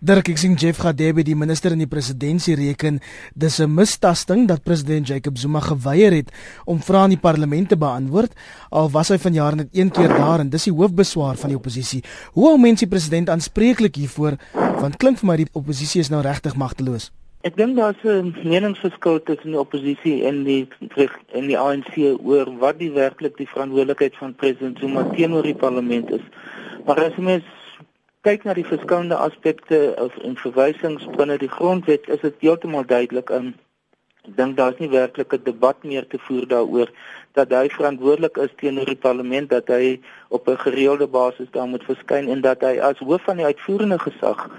Dirk 0.00 0.28
ek 0.28 0.38
sien 0.38 0.54
Jeff 0.54 0.78
Gadebe 0.78 1.24
die 1.26 1.36
minister 1.36 1.72
in 1.72 1.78
die 1.78 1.90
presidentskap 1.90 2.58
reken 2.58 3.00
dis 3.34 3.58
'n 3.60 3.74
mistasting 3.74 4.46
dat 4.48 4.64
president 4.64 5.08
Jacob 5.08 5.38
Zuma 5.38 5.60
geweier 5.60 6.12
het 6.12 6.32
om 6.64 6.80
vrae 6.80 7.04
in 7.04 7.16
die 7.16 7.24
parlement 7.28 7.68
te 7.68 7.76
beantwoord 7.76 8.32
al 8.70 8.90
was 8.90 9.08
hy 9.08 9.18
vanjaar 9.18 9.56
net 9.56 9.68
een 9.72 9.90
keer 9.90 10.08
daar 10.08 10.40
en 10.40 10.50
dis 10.50 10.64
die 10.64 10.72
hoofbeswaar 10.72 11.36
van 11.36 11.48
die 11.48 11.56
oppositie. 11.56 12.02
Hoe 12.32 12.48
hou 12.48 12.58
mense 12.58 12.84
die 12.84 12.94
president 12.94 13.28
aanspreeklik 13.28 13.96
hiervoor 13.96 14.36
want 14.80 14.96
klink 14.96 15.18
vir 15.18 15.26
my 15.26 15.36
die 15.36 15.48
oppositie 15.52 16.00
is 16.00 16.10
nou 16.10 16.22
regtig 16.22 16.56
magteloos. 16.56 17.10
Ek 17.46 17.56
dink 17.56 17.76
daar's 17.76 18.02
'n 18.04 18.34
meningsverskil 18.44 19.22
tussen 19.22 19.50
die 19.50 19.60
oppositie 19.60 20.24
en 20.26 20.44
die 20.44 20.68
en 21.32 21.46
die 21.46 21.58
ANC 21.58 21.94
oor 22.22 22.50
wat 22.58 22.78
die 22.78 22.90
werklik 22.90 23.36
die 23.36 23.46
verantwoordelikheid 23.46 24.16
van 24.16 24.34
president 24.34 24.78
Zuma 24.78 25.04
teenoor 25.14 25.42
die 25.42 25.54
parlement 25.54 26.10
is. 26.10 26.24
Maar 26.86 27.04
as 27.04 27.16
mens 27.16 27.44
kyk 28.26 28.44
na 28.44 28.54
die 28.54 28.66
verskillende 28.66 29.16
aspekte 29.16 29.94
of 29.98 30.16
in 30.16 30.36
verwysings 30.36 31.06
binne 31.16 31.38
die 31.38 31.54
grondwet 31.58 32.08
is 32.08 32.20
dit 32.20 32.34
heeltemal 32.40 32.86
duidelik 32.86 33.30
in 33.30 33.54
Ek 34.28 34.34
dink 34.36 34.56
daar's 34.58 34.80
nie 34.82 34.90
werklik 34.92 35.32
'n 35.32 35.44
debat 35.44 35.84
meer 35.90 36.04
te 36.06 36.18
voer 36.24 36.44
daaroor 36.48 36.90
dat 37.38 37.52
hy 37.58 37.68
verantwoordelik 37.72 38.36
is 38.36 38.50
teenoor 38.60 38.84
die 38.90 39.02
parlement 39.06 39.48
dat 39.48 39.68
hy 39.72 40.00
op 40.28 40.48
'n 40.48 40.58
gereelde 40.64 41.06
basis 41.06 41.48
daar 41.50 41.68
moet 41.68 41.84
verskyn 41.84 42.28
en 42.28 42.40
dat 42.40 42.60
hy 42.60 42.74
as 42.90 42.98
hoof 42.98 43.22
van 43.24 43.40
die 43.40 43.48
uitvoerende 43.48 43.98
gesag 43.98 44.50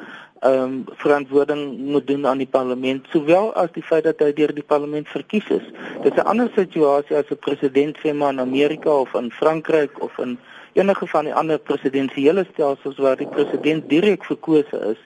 ehm 0.41 0.63
um, 0.63 0.85
verantwoording 1.03 1.77
moet 1.93 2.07
doen 2.07 2.25
aan 2.27 2.41
die 2.41 2.47
parlement 2.57 3.05
sowel 3.11 3.53
as 3.53 3.71
die 3.77 3.83
feit 3.83 4.03
dat 4.03 4.19
hy 4.19 4.31
deur 4.33 4.53
die 4.55 4.69
parlement 4.73 5.07
verkies 5.07 5.49
is. 5.49 5.65
Dit 6.01 6.13
is 6.13 6.23
'n 6.23 6.29
ander 6.31 6.49
situasie 6.55 7.15
as 7.15 7.29
'n 7.29 7.43
president 7.47 7.97
sê 7.99 8.13
maar 8.13 8.33
in 8.33 8.39
Amerika 8.39 8.89
of 8.89 9.13
in 9.13 9.31
Frankryk 9.31 10.01
of 10.01 10.17
in 10.17 10.39
enige 10.73 11.07
van 11.07 11.23
die 11.23 11.33
ander 11.33 11.59
presidensiële 11.59 12.45
stelsels 12.51 12.97
waar 12.97 13.17
die 13.17 13.27
president 13.27 13.89
direk 13.89 14.25
verkose 14.25 14.79
is 14.93 15.01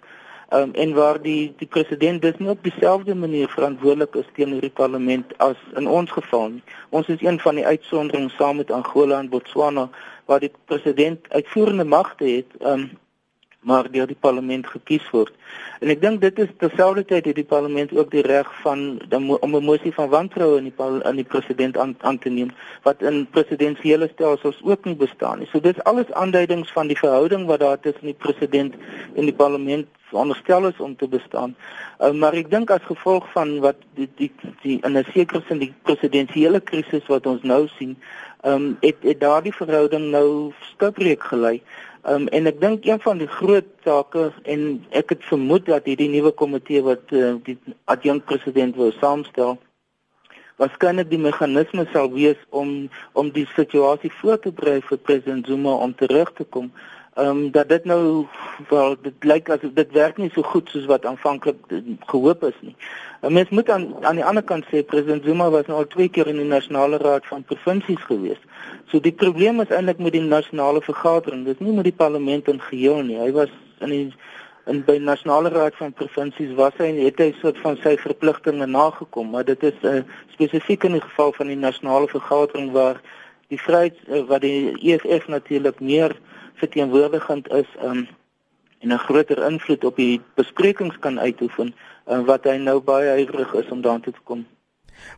um, 0.54 0.74
en 0.74 0.94
waar 0.94 1.22
die 1.22 1.54
die 1.58 1.68
president 1.68 2.22
dus 2.22 2.38
nie 2.38 2.50
op 2.50 2.64
dieselfde 2.64 3.16
manier 3.16 3.48
verantwoordelik 3.50 4.16
is 4.16 4.30
teenoor 4.34 4.62
die 4.62 4.70
parlement 4.70 5.38
as 5.38 5.60
in 5.76 5.88
ons 5.88 6.12
geval 6.12 6.50
nie. 6.50 6.64
Ons 6.90 7.08
is 7.08 7.22
een 7.22 7.40
van 7.40 7.56
die 7.56 7.66
uitsonderings 7.66 8.36
saam 8.36 8.60
met 8.62 8.72
Angola 8.72 9.20
en 9.20 9.30
Botswana 9.30 9.90
waar 10.26 10.40
die 10.40 10.52
president 10.66 11.26
uitvoerende 11.30 11.84
magte 11.86 12.26
het 12.26 12.60
um, 12.62 12.90
maar 13.64 13.92
deur 13.92 14.08
die 14.08 14.20
parlement 14.20 14.68
gekies 14.68 15.06
word. 15.12 15.34
En 15.80 15.92
ek 15.94 16.02
dink 16.02 16.22
dit 16.22 16.40
is 16.40 16.52
terselfdertyd 16.62 17.26
het 17.30 17.36
die 17.40 17.48
parlement 17.48 17.92
ook 17.96 18.12
die 18.12 18.26
reg 18.26 18.50
van 18.62 19.02
om 19.10 19.56
'n 19.56 19.64
mosie 19.64 19.94
van 19.94 20.10
wantroue 20.10 20.58
in 20.58 20.70
die 20.70 20.74
aan 20.80 21.16
die 21.16 21.30
president 21.34 21.78
aan, 21.78 21.96
aan 22.00 22.20
te 22.20 22.30
neem 22.30 22.52
wat 22.84 23.02
in 23.02 23.28
presidensiële 23.32 24.10
stelsels 24.14 24.60
ook 24.64 24.86
nie 24.86 24.96
bestaan 24.96 25.40
nie. 25.40 25.48
So 25.52 25.60
dit 25.60 25.76
is 25.78 25.84
alles 25.84 26.12
aanduidings 26.12 26.72
van 26.72 26.88
die 26.88 26.98
verhouding 26.98 27.46
wat 27.46 27.60
daar 27.60 27.80
tussen 27.80 28.06
die 28.06 28.20
president 28.26 28.76
en 29.16 29.26
die 29.26 29.34
parlement 29.34 29.88
veronderstel 30.14 30.68
is 30.68 30.80
om 30.80 30.96
te 30.96 31.08
bestaan. 31.08 31.56
Uh, 32.00 32.12
maar 32.12 32.34
ek 32.34 32.52
dink 32.52 32.72
as 32.74 32.86
gevolg 32.90 33.26
van 33.34 33.60
wat 33.66 33.80
die 33.98 34.10
die, 34.20 34.32
die 34.62 34.78
in 34.82 34.98
'n 34.98 35.06
sekere 35.14 35.42
sin 35.48 35.60
die 35.60 35.74
presidensiële 35.90 36.60
krisis 36.60 37.08
wat 37.08 37.26
ons 37.26 37.42
nou 37.42 37.68
sien, 37.78 37.98
ehm 38.44 38.54
um, 38.54 38.78
het, 38.82 39.00
het 39.02 39.20
daardie 39.20 39.56
verhouding 39.56 40.12
nou 40.12 40.52
skipbreek 40.74 41.24
gelei. 41.24 41.62
Um, 42.04 42.26
en 42.36 42.50
ek 42.52 42.58
dink 42.60 42.84
een 42.84 43.00
van 43.00 43.22
die 43.22 43.30
groot 43.32 43.68
sake 43.88 44.26
en 44.52 44.64
ek 44.92 45.14
het 45.14 45.22
vermoed 45.24 45.70
dat 45.70 45.86
hierdie 45.88 46.10
nuwe 46.12 46.34
komitee 46.36 46.82
wat 46.84 47.14
uh, 47.16 47.38
die 47.46 47.56
adjunkt 47.88 48.26
president 48.28 48.76
wil 48.76 48.92
saamstel 48.98 49.56
waarskynlik 50.60 51.08
die 51.08 51.22
meganisme 51.24 51.86
sal 51.94 52.12
wees 52.12 52.42
om 52.50 52.74
om 53.16 53.32
die 53.32 53.46
situasie 53.56 54.12
voor 54.20 54.42
te 54.44 54.52
berei 54.52 54.82
vir 54.90 55.00
president 55.00 55.48
Zuma 55.48 55.78
om 55.86 55.96
terug 55.96 56.34
te 56.36 56.44
kom 56.44 56.74
ehm 57.16 57.28
um, 57.30 57.52
dat 57.52 57.70
dit 57.70 57.86
nou 57.86 58.26
wel 58.70 58.96
dit 59.02 59.24
lyk 59.24 59.50
asof 59.50 59.74
dit 59.74 59.92
werk 59.92 60.18
nie 60.18 60.30
so 60.34 60.42
goed 60.42 60.70
soos 60.70 60.86
wat 60.86 61.06
aanvanklik 61.06 61.60
gehoop 62.06 62.44
is 62.44 62.56
nie. 62.62 62.76
'n 63.22 63.34
Mens 63.34 63.50
moet 63.50 63.70
aan 63.70 64.06
aan 64.06 64.16
die 64.16 64.26
ander 64.26 64.44
kant 64.44 64.66
sê 64.66 64.82
president 64.86 65.24
Zuma 65.24 65.50
was 65.50 65.66
nou 65.66 65.78
al 65.78 65.88
twee 65.88 66.10
keer 66.10 66.28
in 66.28 66.38
die 66.38 66.54
nasionale 66.56 66.98
raad 66.98 67.26
van 67.26 67.44
provinsies 67.44 68.04
gewees. 68.08 68.42
So 68.88 69.00
die 69.00 69.12
probleem 69.12 69.62
is 69.62 69.70
eintlik 69.70 70.00
met 70.00 70.12
die 70.12 70.22
nasionale 70.22 70.82
vergadering, 70.82 71.46
dis 71.46 71.60
nie 71.60 71.74
met 71.74 71.84
die 71.84 72.00
parlement 72.04 72.48
in 72.48 72.62
geheel 72.62 73.04
nie. 73.04 73.20
Hy 73.20 73.32
was 73.32 73.50
in 73.80 73.90
die 73.90 74.14
in 74.66 74.84
by 74.88 74.98
nasionale 74.98 75.50
raad 75.50 75.76
van 75.76 75.94
provinsies 75.94 76.54
was 76.56 76.74
hy 76.80 76.92
het 76.98 77.20
hy 77.20 77.34
soort 77.40 77.58
van 77.62 77.78
sy 77.84 77.98
verpligtinge 78.00 78.66
nagekom, 78.66 79.30
maar 79.30 79.46
dit 79.46 79.64
is 79.64 79.78
'n 79.82 79.88
uh, 79.88 80.04
spesifiek 80.34 80.84
in 80.84 80.98
die 80.98 81.06
geval 81.08 81.34
van 81.34 81.48
die 81.48 81.62
nasionale 81.70 82.08
vergadering 82.08 82.72
waar 82.72 83.02
die 83.48 83.60
vryheid 83.60 83.98
uh, 84.08 84.24
wat 84.28 84.42
die 84.42 84.72
EFF 84.82 85.28
natuurlik 85.28 85.80
meer 85.80 86.16
verteenwoordigend 86.54 87.52
is 87.52 87.70
um, 87.84 88.08
en 88.80 88.92
'n 88.92 88.98
groter 88.98 89.46
invloed 89.52 89.84
op 89.84 89.96
die 89.96 90.22
besprekings 90.36 91.00
kan 91.00 91.20
uitoefen 91.20 91.74
um, 92.08 92.26
wat 92.26 92.44
hy 92.44 92.58
nou 92.58 92.80
baie 92.80 93.22
ywerig 93.22 93.54
is 93.54 93.70
om 93.70 93.82
daartoe 93.82 94.14
te 94.14 94.24
kom. 94.24 94.46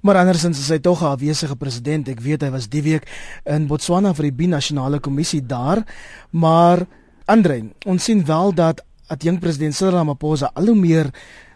Maar 0.01 0.15
andersins 0.15 0.59
is 0.59 0.69
hy 0.69 0.79
tog 0.79 1.01
'n 1.01 1.05
afwesige 1.05 1.55
president. 1.55 2.07
Ek 2.07 2.19
weet 2.19 2.41
hy 2.41 2.49
was 2.49 2.69
die 2.69 2.81
week 2.81 3.09
in 3.43 3.67
Botswana 3.67 4.13
vir 4.13 4.23
die 4.23 4.37
binnasionale 4.37 4.99
kommissie 4.99 5.45
daar, 5.45 5.83
maar 6.31 6.87
Andre, 7.25 7.71
ons 7.89 8.03
sien 8.05 8.19
wel 8.25 8.51
dat 8.53 8.83
adjunk 9.09 9.39
president 9.41 9.73
Cyril 9.73 9.95
Ramaphosa 9.97 10.51
al 10.53 10.69
hoe 10.69 10.77
meer 10.77 11.07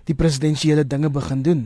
die 0.09 0.15
presidensiële 0.17 0.81
dinge 0.87 1.11
begin 1.13 1.43
doen. 1.45 1.59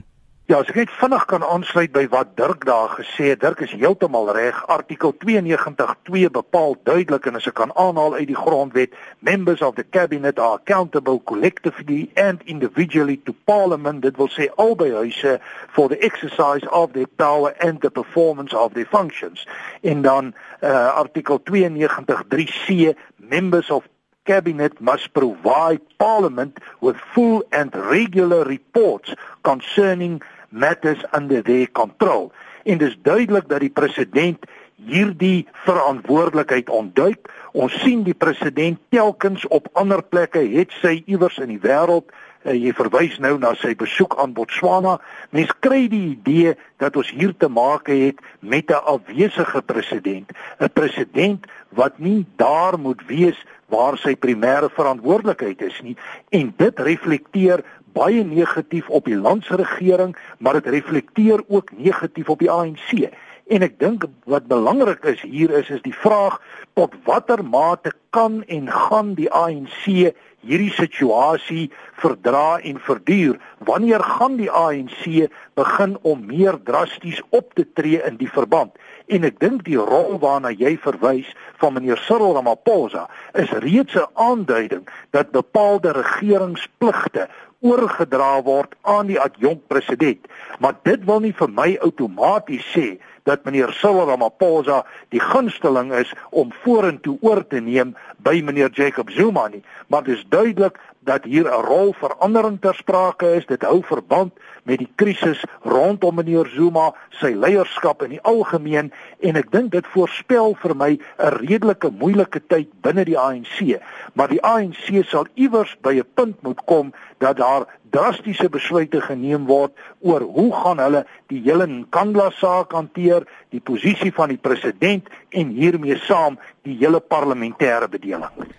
Ja, 0.52 0.58
as 0.60 0.68
ek 0.68 0.76
net 0.76 0.90
vinnig 1.00 1.24
kan 1.32 1.44
aansluit 1.48 1.94
by 1.96 2.02
wat 2.12 2.34
Dirk 2.36 2.66
daar 2.68 2.90
gesê 2.98 3.30
het. 3.30 3.40
Dirk 3.40 3.62
is 3.64 3.72
heeltemal 3.80 4.28
reg. 4.36 4.58
Artikel 4.68 5.14
92.2 5.22 6.28
bepaal 6.36 6.76
duidelik 6.84 7.30
en 7.30 7.40
as 7.40 7.48
ek 7.48 7.56
kan 7.62 7.72
aanhaal 7.80 8.18
uit 8.18 8.28
die 8.28 8.36
grondwet, 8.36 8.92
members 9.24 9.64
of 9.64 9.78
the 9.80 9.86
cabinet 9.96 10.42
are 10.44 10.60
accountable 10.60 11.22
collectively 11.32 12.12
and 12.20 12.44
individually 12.44 13.16
to 13.24 13.32
parliament. 13.48 14.04
Dit 14.04 14.20
wil 14.20 14.28
sê 14.36 14.50
albei 14.60 14.92
huise 14.92 15.38
for 15.72 15.88
the 15.88 16.02
exercise 16.04 16.68
of 16.68 16.92
their 16.92 17.08
power 17.08 17.56
and 17.64 17.80
the 17.80 17.90
performance 17.90 18.52
of 18.52 18.76
their 18.76 18.92
functions. 18.92 19.48
En 19.80 20.04
dan 20.04 20.36
uh, 20.60 20.92
artikel 21.00 21.40
92.3c 21.40 22.92
members 23.16 23.72
of 23.72 23.88
cabinet 24.24 24.80
must 24.80 25.14
provide 25.14 25.82
parliament 25.98 26.60
with 26.80 26.96
full 27.16 27.44
and 27.52 27.76
regular 27.76 28.44
reports 28.44 29.16
concerning 29.44 30.22
matters 30.54 31.02
under 31.18 31.42
their 31.44 31.72
control. 31.72 32.32
En 32.64 32.78
dis 32.78 32.96
duidelik 33.02 33.50
dat 33.50 33.60
die 33.66 33.74
president 33.74 34.46
hierdie 34.84 35.48
verantwoordelikheid 35.66 36.70
ontduik. 36.70 37.30
Ons 37.54 37.76
sien 37.84 38.04
die 38.04 38.18
president 38.18 38.80
telkens 38.94 39.46
op 39.48 39.70
ander 39.80 40.04
plekke 40.04 40.42
het 40.56 40.74
sy 40.82 41.02
iewers 41.06 41.38
in 41.44 41.54
die 41.54 41.62
wêreld 41.64 42.10
uh, 42.44 42.54
jy 42.54 42.74
verwys 42.76 43.20
nou 43.24 43.36
na 43.40 43.54
sy 43.60 43.74
besoek 43.80 44.18
aan 44.22 44.34
Botswana. 44.36 44.98
Mens 45.36 45.54
kry 45.64 45.86
die 45.92 46.14
idee 46.14 46.56
dat 46.82 46.98
ons 47.00 47.12
hier 47.16 47.34
te 47.38 47.50
maak 47.50 47.88
het 47.92 48.20
met 48.40 48.70
'n 48.70 48.84
afwesige 48.96 49.62
president, 49.62 50.32
'n 50.60 50.70
president 50.74 51.46
wat 51.70 52.00
nie 52.00 52.26
daar 52.38 52.80
moet 52.80 53.02
wees 53.08 53.40
waar 53.68 53.98
sy 53.98 54.16
primêre 54.16 54.70
verantwoordelikheid 54.70 55.62
is 55.62 55.82
nie 55.82 55.98
en 56.30 56.54
dit 56.58 56.80
reflekteer 56.80 57.64
baie 57.94 58.24
negatief 58.24 58.90
op 58.90 59.06
die 59.06 59.18
landsregering, 59.18 60.16
maar 60.38 60.60
dit 60.60 60.74
reflekteer 60.74 61.44
ook 61.48 61.72
negatief 61.78 62.30
op 62.30 62.40
die 62.40 62.52
ANC. 62.52 63.10
En 63.52 63.64
ek 63.66 63.76
dink 63.80 64.06
wat 64.30 64.48
belangrik 64.48 65.04
is 65.10 65.22
hier 65.22 65.52
is 65.52 65.70
is 65.70 65.82
die 65.84 65.96
vraag 65.96 66.40
tot 66.80 66.94
watter 67.04 67.44
mate 67.44 67.92
kan 68.16 68.40
en 68.48 68.70
gaan 68.72 69.14
die 69.20 69.28
ANC 69.28 70.14
hierdie 70.44 70.72
situasie 70.76 71.66
verdra 72.00 72.60
en 72.64 72.80
verduur? 72.80 73.40
Wanneer 73.68 74.04
gaan 74.04 74.38
die 74.40 74.52
ANC 74.52 75.28
begin 75.60 75.98
om 76.02 76.26
meer 76.28 76.60
drasties 76.64 77.22
op 77.30 77.54
te 77.54 77.68
tree 77.76 78.00
in 78.08 78.20
die 78.20 78.32
verband? 78.32 78.72
En 79.12 79.28
ek 79.28 79.40
dink 79.44 79.66
die 79.68 79.80
rol 79.80 80.20
waarna 80.24 80.54
jy 80.56 80.78
verwys 80.80 81.28
van 81.60 81.76
meneer 81.76 82.00
Cyril 82.08 82.38
Ramaphosa 82.38 83.10
is 83.40 83.52
reeds 83.66 83.96
'n 84.00 84.08
aanduiding 84.14 84.88
dat 85.12 85.36
bepaalde 85.36 85.92
regeringspligte 85.92 87.28
oorgedra 87.64 88.36
word 88.44 88.76
aan 88.82 89.08
die 89.12 89.20
adjunkt 89.20 89.68
president. 89.72 90.28
Maar 90.60 90.76
dit 90.84 91.06
wil 91.08 91.24
nie 91.24 91.34
vir 91.38 91.52
my 91.52 91.70
outomaties 91.88 92.68
sê 92.76 92.88
dat 93.24 93.44
meneer 93.44 93.72
Cyril 93.72 94.08
Ramaphosa 94.08 94.84
die 95.10 95.22
gunsteling 95.22 95.94
is 95.94 96.14
om 96.30 96.52
vorentoe 96.64 97.18
oor 97.22 97.44
te 97.48 97.60
neem 97.60 97.96
by 98.24 98.42
meneer 98.44 98.72
Jacob 98.72 99.10
Zuma 99.10 99.48
nie, 99.48 99.64
maar 99.88 100.04
dit 100.04 100.18
is 100.18 100.26
duidelik 100.30 100.80
dat 101.04 101.24
hier 101.24 101.48
'n 101.48 101.66
rolverandering 101.66 102.62
ter 102.62 102.76
sprake 102.76 103.36
is. 103.36 103.46
Dit 103.46 103.62
hou 103.62 103.84
verband 103.84 104.34
met 104.64 104.78
die 104.78 104.92
krisis 104.96 105.44
rondom 105.62 106.16
meneer 106.16 106.48
Zuma, 106.56 106.94
sy 107.10 107.34
leierskap 107.36 108.04
in 108.04 108.10
die 108.10 108.22
algemeen 108.22 108.92
en 109.20 109.36
ek 109.36 109.52
dink 109.52 109.72
dit 109.72 109.88
voorspel 109.88 110.56
vir 110.56 110.76
my 110.76 110.92
'n 111.18 111.34
redelike 111.44 111.90
moeilike 111.90 112.42
tyd 112.48 112.68
binne 112.82 113.06
die 113.06 113.20
ANC. 113.20 113.80
Maar 114.14 114.28
die 114.28 114.44
ANC 114.44 115.04
sal 115.06 115.28
iewers 115.34 115.76
by 115.82 115.94
'n 116.00 116.08
punt 116.14 116.42
moet 116.42 116.62
kom 116.66 116.94
dat 117.18 117.38
daar 117.38 117.66
drastiese 117.94 118.50
besluite 118.50 119.02
geneem 119.06 119.46
word 119.50 119.78
oor 120.02 120.26
hoe 120.36 120.50
gaan 120.64 120.82
hulle 120.82 121.04
die 121.32 121.42
hele 121.46 121.68
Nkandla 121.70 122.32
saak 122.40 122.74
hanteer, 122.74 123.28
die 123.54 123.62
posisie 123.62 124.12
van 124.16 124.34
die 124.34 124.42
president 124.42 125.10
en 125.32 125.54
hiermee 125.54 126.00
saam 126.08 126.40
die 126.66 126.76
hele 126.82 127.02
parlementêre 127.02 127.90
bedeling. 127.92 128.52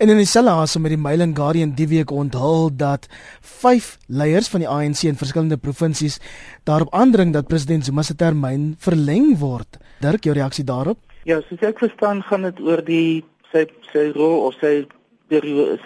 En 0.00 0.08
in 0.08 0.18
dieselfde 0.18 0.50
asem 0.50 0.82
met 0.82 0.94
die 0.94 1.00
Mail 1.00 1.22
and 1.22 1.36
Guardian 1.36 1.74
die 1.76 1.86
week 1.88 2.10
onthul 2.10 2.70
dat 2.76 3.06
vyf 3.60 3.96
leiers 4.08 4.48
van 4.50 4.64
die 4.64 4.68
ANC 4.68 5.04
in 5.08 5.20
verskillende 5.20 5.60
provinsies 5.60 6.18
daarop 6.68 6.92
aandring 6.96 7.32
dat 7.36 7.48
president 7.48 7.84
Zuma 7.84 8.02
se 8.02 8.16
termyn 8.16 8.72
verleng 8.80 9.36
word. 9.38 9.78
Dirk, 10.00 10.24
jou 10.24 10.34
reaksie 10.34 10.64
daarop? 10.64 10.98
Ja, 11.28 11.38
soos 11.46 11.62
ek 11.62 11.78
verstaan 11.84 12.24
gaan 12.26 12.48
dit 12.48 12.60
oor 12.64 12.82
die 12.82 13.22
sy 13.52 13.68
sy 13.92 14.08
rol 14.16 14.48
of 14.48 14.56
sy 14.60 14.82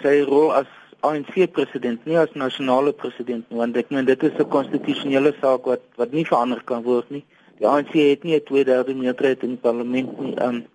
sy 0.01 0.15
rol 0.27 0.49
as 0.55 0.71
ANC 1.01 1.51
president, 1.51 2.05
nie 2.05 2.17
as 2.17 2.33
nasionale 2.33 2.93
president 2.93 3.45
nie, 3.49 3.57
want 3.57 3.77
ek 3.77 3.91
meen 3.93 4.05
dit 4.05 4.23
is 4.23 4.33
'n 4.39 4.49
konstitusionele 4.49 5.33
saak 5.41 5.65
wat 5.65 5.81
wat 5.97 6.11
nie 6.11 6.25
verander 6.25 6.61
kan 6.63 6.83
word 6.83 7.09
nie. 7.11 7.23
Die 7.59 7.67
ANC 7.67 7.93
het 7.93 8.23
nie 8.23 8.35
'n 8.35 8.43
tweederde 8.43 8.93
meerderheid 8.95 9.43
in 9.43 9.49
die 9.55 9.63
parlement 9.67 10.19
nie. 10.19 10.33
Um, 10.41 10.65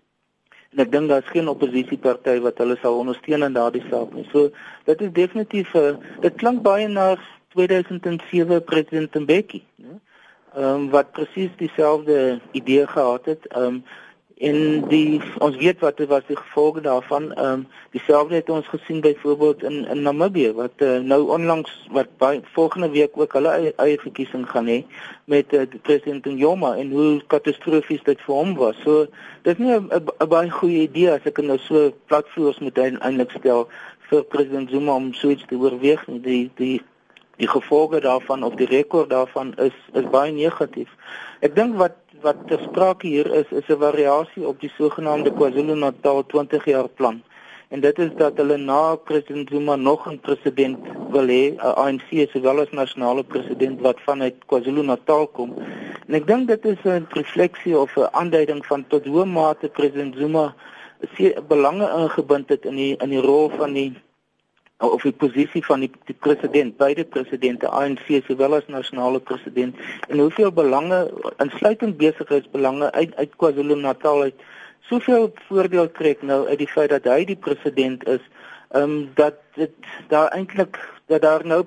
en 0.72 0.78
ek 0.78 0.92
dink 0.92 1.08
daar's 1.08 1.28
geen 1.28 1.48
oppositieparty 1.48 2.40
wat 2.40 2.58
hulle 2.58 2.76
sal 2.80 2.98
ondersteun 2.98 3.42
in 3.42 3.52
daardie 3.52 3.84
saak 3.90 4.14
nie. 4.14 4.26
So 4.32 4.50
dit 4.84 5.00
is 5.00 5.12
definitief 5.12 5.74
'n 5.74 5.78
uh, 5.78 5.96
dit 6.20 6.34
klink 6.34 6.62
baie 6.62 6.88
na 6.88 7.16
2007 7.54 8.64
president 8.64 9.14
Mbeki, 9.14 9.62
né? 9.76 10.00
ehm 10.54 10.64
um, 10.64 10.90
wat 10.90 11.12
presies 11.12 11.50
dieselfde 11.56 12.40
idee 12.52 12.86
gehad 12.86 13.24
het. 13.24 13.46
Ehm 13.46 13.64
um, 13.64 13.84
en 14.42 14.58
die 14.90 15.20
ons 15.38 15.56
weet 15.56 15.82
wat 15.84 16.00
was 16.10 16.24
die 16.26 16.36
gevolge 16.36 16.80
daarvan. 16.80 17.30
Ehm 17.32 17.52
um, 17.52 17.66
dieselfde 17.92 18.34
het 18.34 18.50
ons 18.50 18.68
gesien 18.68 19.00
byvoorbeeld 19.00 19.62
in 19.62 19.84
in 19.94 20.02
Namibië 20.02 20.52
wat 20.52 20.82
uh, 20.86 20.98
nou 20.98 21.28
onlangs 21.36 21.72
wat 21.90 22.08
by 22.18 22.40
volgende 22.52 22.90
week 22.90 23.18
ook 23.20 23.32
hulle 23.32 23.48
eie, 23.48 23.72
eie 23.76 23.98
verkiesing 24.00 24.48
gaan 24.50 24.66
hê 24.66 24.82
met 25.24 25.52
uh, 25.52 25.62
president 25.82 26.24
Njomo 26.24 26.72
en 26.72 26.90
hoe 26.90 27.22
katastrofies 27.26 28.02
dit 28.02 28.20
vir 28.26 28.34
hom 28.34 28.54
was. 28.58 28.76
So 28.84 29.06
dit 29.42 29.58
is 29.58 29.64
nie 29.64 29.78
'n 29.78 30.28
baie 30.28 30.50
goeie 30.50 30.82
idee 30.88 31.10
as 31.12 31.26
ek 31.30 31.38
nou 31.42 31.58
so 31.58 31.92
platvoors 32.06 32.58
moet 32.58 32.78
eintlik 32.78 33.30
stel 33.38 33.68
vir 34.10 34.24
president 34.24 34.70
Zuma 34.70 34.94
om 34.94 35.12
so 35.14 35.28
iets 35.28 35.44
te 35.48 35.56
oorweeg 35.56 36.06
nie. 36.06 36.20
Die 36.20 36.50
die 36.56 36.80
die 37.36 37.48
gevolge 37.48 38.00
daarvan 38.00 38.42
of 38.42 38.54
die 38.54 38.66
rekord 38.66 39.10
daarvan 39.10 39.54
is 39.56 39.76
is 39.92 40.08
baie 40.10 40.32
negatief. 40.32 40.88
Ek 41.40 41.54
dink 41.56 41.76
wat 41.80 41.96
wat 42.22 42.38
ter 42.46 42.60
sprake 42.62 43.06
hier 43.06 43.28
is 43.40 43.50
is 43.50 43.68
'n 43.68 43.80
variasie 43.80 44.46
op 44.46 44.60
die 44.60 44.72
sogenaamde 44.78 45.32
KwaZulu-Natal 45.32 46.26
20 46.26 46.64
jaar 46.64 46.88
plan. 46.88 47.22
En 47.68 47.80
dit 47.80 47.98
is 47.98 48.10
dat 48.16 48.36
hulle 48.36 48.56
na 48.56 48.96
president 48.96 49.48
Zuma 49.48 49.76
nog 49.76 50.06
'n 50.08 50.20
president 50.20 50.78
wil 51.10 51.26
hê, 51.26 51.44
'n 51.54 51.74
ANC 51.84 52.28
sowel 52.32 52.60
as 52.60 52.70
nasionale 52.70 53.24
president 53.24 53.80
wat 53.80 54.00
vanuit 54.00 54.34
KwaZulu-Natal 54.46 55.26
kom. 55.26 55.54
En 56.06 56.14
ek 56.14 56.26
dink 56.26 56.48
dit 56.48 56.64
is 56.64 56.84
'n 56.84 57.06
refleksie 57.08 57.78
of 57.78 57.96
'n 57.96 58.12
aanduiding 58.12 58.66
van 58.66 58.84
tot 58.86 59.04
hoe 59.06 59.24
mate 59.24 59.68
president 59.68 60.16
Zuma 60.16 60.54
se 61.16 61.42
belange 61.48 61.88
ingebind 62.02 62.48
het 62.48 62.64
in 62.64 62.76
die 62.76 62.96
in 62.96 63.08
die 63.08 63.20
rol 63.20 63.48
van 63.48 63.72
die 63.72 63.92
of 64.90 65.02
die 65.02 65.12
posisie 65.12 65.64
van 65.64 65.84
die, 65.84 65.90
die 66.08 66.16
president, 66.18 66.76
beide 66.76 67.04
presidente 67.04 67.68
ANC 67.68 68.08
sowel 68.26 68.56
as 68.58 68.66
nasionale 68.66 69.20
president 69.20 69.76
en 70.08 70.18
hoeveel 70.18 70.52
belange 70.52 70.98
insluitend 71.42 71.96
besigheidsbelange 71.96 72.90
uit 72.92 73.14
uit 73.16 73.36
KwaZulu-Natal 73.36 74.22
uit 74.22 74.46
soveel 74.90 75.30
voordeel 75.48 75.90
trek 75.90 76.22
nou 76.22 76.46
uit 76.48 76.58
die 76.58 76.70
feit 76.70 76.90
dat 76.90 77.06
hy 77.08 77.24
die 77.24 77.38
president 77.38 78.06
is, 78.08 78.24
ehm 78.72 78.82
um, 78.82 79.10
dat 79.14 79.38
dit 79.54 79.92
daar 80.08 80.32
eintlik 80.34 80.78
dat 81.06 81.22
daar 81.22 81.46
nou 81.46 81.64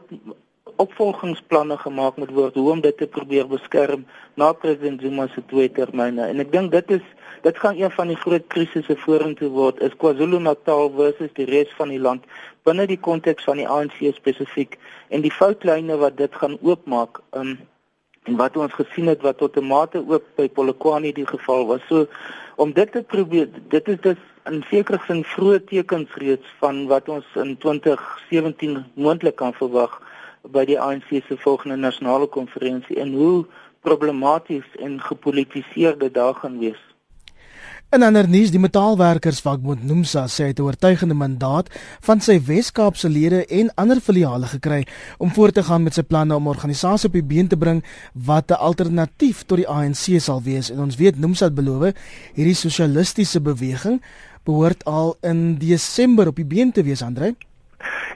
opvolgingsplanne 0.82 1.78
gemaak 1.78 2.18
moet 2.18 2.32
word 2.32 2.56
hoe 2.60 2.72
om 2.72 2.82
dit 2.82 2.98
te 2.98 3.08
probeer 3.08 3.48
beskerm 3.48 4.06
na 4.36 4.52
president 4.54 5.02
Zuma 5.02 5.28
se 5.28 5.44
twee 5.52 5.72
termyne. 5.72 6.26
En 6.26 6.40
ek 6.44 6.52
dink 6.52 6.72
dit 6.72 6.98
is 7.00 7.06
dit 7.46 7.58
gaan 7.62 7.78
een 7.78 7.92
van 7.92 8.08
die 8.08 8.18
groot 8.18 8.48
krisisse 8.48 8.96
vorentoe 9.06 9.50
word 9.54 9.80
is 9.86 9.96
KwaZulu-Natal 10.02 10.92
versus 10.98 11.32
die 11.38 11.46
res 11.50 11.72
van 11.78 11.94
die 11.94 12.02
land 12.02 12.26
binne 12.66 12.88
die 12.90 13.00
konteks 13.08 13.46
van 13.46 13.62
die 13.62 13.68
ANC 13.70 14.02
spesifiek 14.18 14.80
en 15.14 15.22
die 15.22 15.34
foutlyne 15.34 15.98
wat 16.02 16.18
dit 16.18 16.36
gaan 16.42 16.58
oopmaak 16.62 17.22
um, 17.38 17.56
en 18.26 18.40
wat 18.40 18.58
ons 18.58 18.74
gesien 18.74 19.12
het 19.12 19.22
wat 19.22 19.38
tot 19.38 19.58
'n 19.58 19.68
mate 19.68 20.02
ook 20.08 20.24
by 20.36 20.48
Polokwane 20.50 21.14
die 21.14 21.28
geval 21.28 21.68
was. 21.68 21.82
So 21.88 22.08
om 22.56 22.74
dit 22.74 22.92
te 22.92 23.04
probeer 23.04 23.50
dit 23.70 23.88
is 23.88 24.00
dus 24.02 24.18
in 24.46 24.64
sekere 24.70 25.00
sin 25.08 25.24
vroeë 25.24 25.60
tekens 25.66 26.10
reeds 26.14 26.48
van 26.60 26.88
wat 26.88 27.10
ons 27.10 27.26
in 27.36 27.58
2017 27.58 28.86
moontlik 28.94 29.36
kan 29.36 29.54
verwag 29.54 30.02
by 30.52 30.66
die 30.66 30.80
ANC 30.80 31.10
se 31.28 31.38
volgende 31.38 31.76
nasionale 31.76 32.28
konferensie 32.28 33.00
en 33.00 33.14
hoe 33.14 33.46
problematies 33.82 34.66
en 34.80 35.00
gepolitiseerd 35.02 36.00
dit 36.00 36.14
daar 36.14 36.34
gaan 36.34 36.60
wees 36.60 36.82
In 37.94 38.04
ander 38.04 38.26
nuus, 38.28 38.50
die 38.52 38.60
metaalwerkersvakbond 38.60 39.86
NUMSA 39.88 40.26
sê 40.28 40.44
hy 40.44 40.52
het 40.52 40.60
'n 40.60 40.66
oortuigende 40.68 41.16
mandaat 41.16 41.70
van 42.08 42.20
sy 42.20 42.42
Wes-Kaapse 42.42 43.10
lede 43.10 43.46
en 43.46 43.72
ander 43.76 44.02
filiale 44.02 44.48
gekry 44.48 44.88
om 45.18 45.32
voort 45.32 45.54
te 45.54 45.64
gaan 45.64 45.84
met 45.84 45.94
sy 45.94 46.02
planne 46.02 46.36
om 46.36 46.48
organisasie 46.48 47.08
op 47.08 47.14
die 47.14 47.24
been 47.24 47.48
te 47.48 47.58
bring 47.58 47.84
wat 48.14 48.52
'n 48.52 48.60
alternatief 48.60 49.46
tot 49.46 49.58
die 49.58 49.70
ANC 49.70 50.20
sal 50.20 50.42
wees. 50.42 50.72
En 50.72 50.80
ons 50.80 50.96
weet 50.96 51.20
NUMSA 51.20 51.46
het 51.46 51.56
beloof 51.56 51.94
hierdie 52.34 52.56
sosialistiese 52.56 53.40
beweging 53.40 54.02
behoort 54.44 54.84
al 54.86 55.16
in 55.22 55.58
Desember 55.58 56.28
op 56.28 56.36
die 56.36 56.46
been 56.46 56.72
te 56.72 56.84
wees, 56.84 57.02
Andre. 57.02 57.36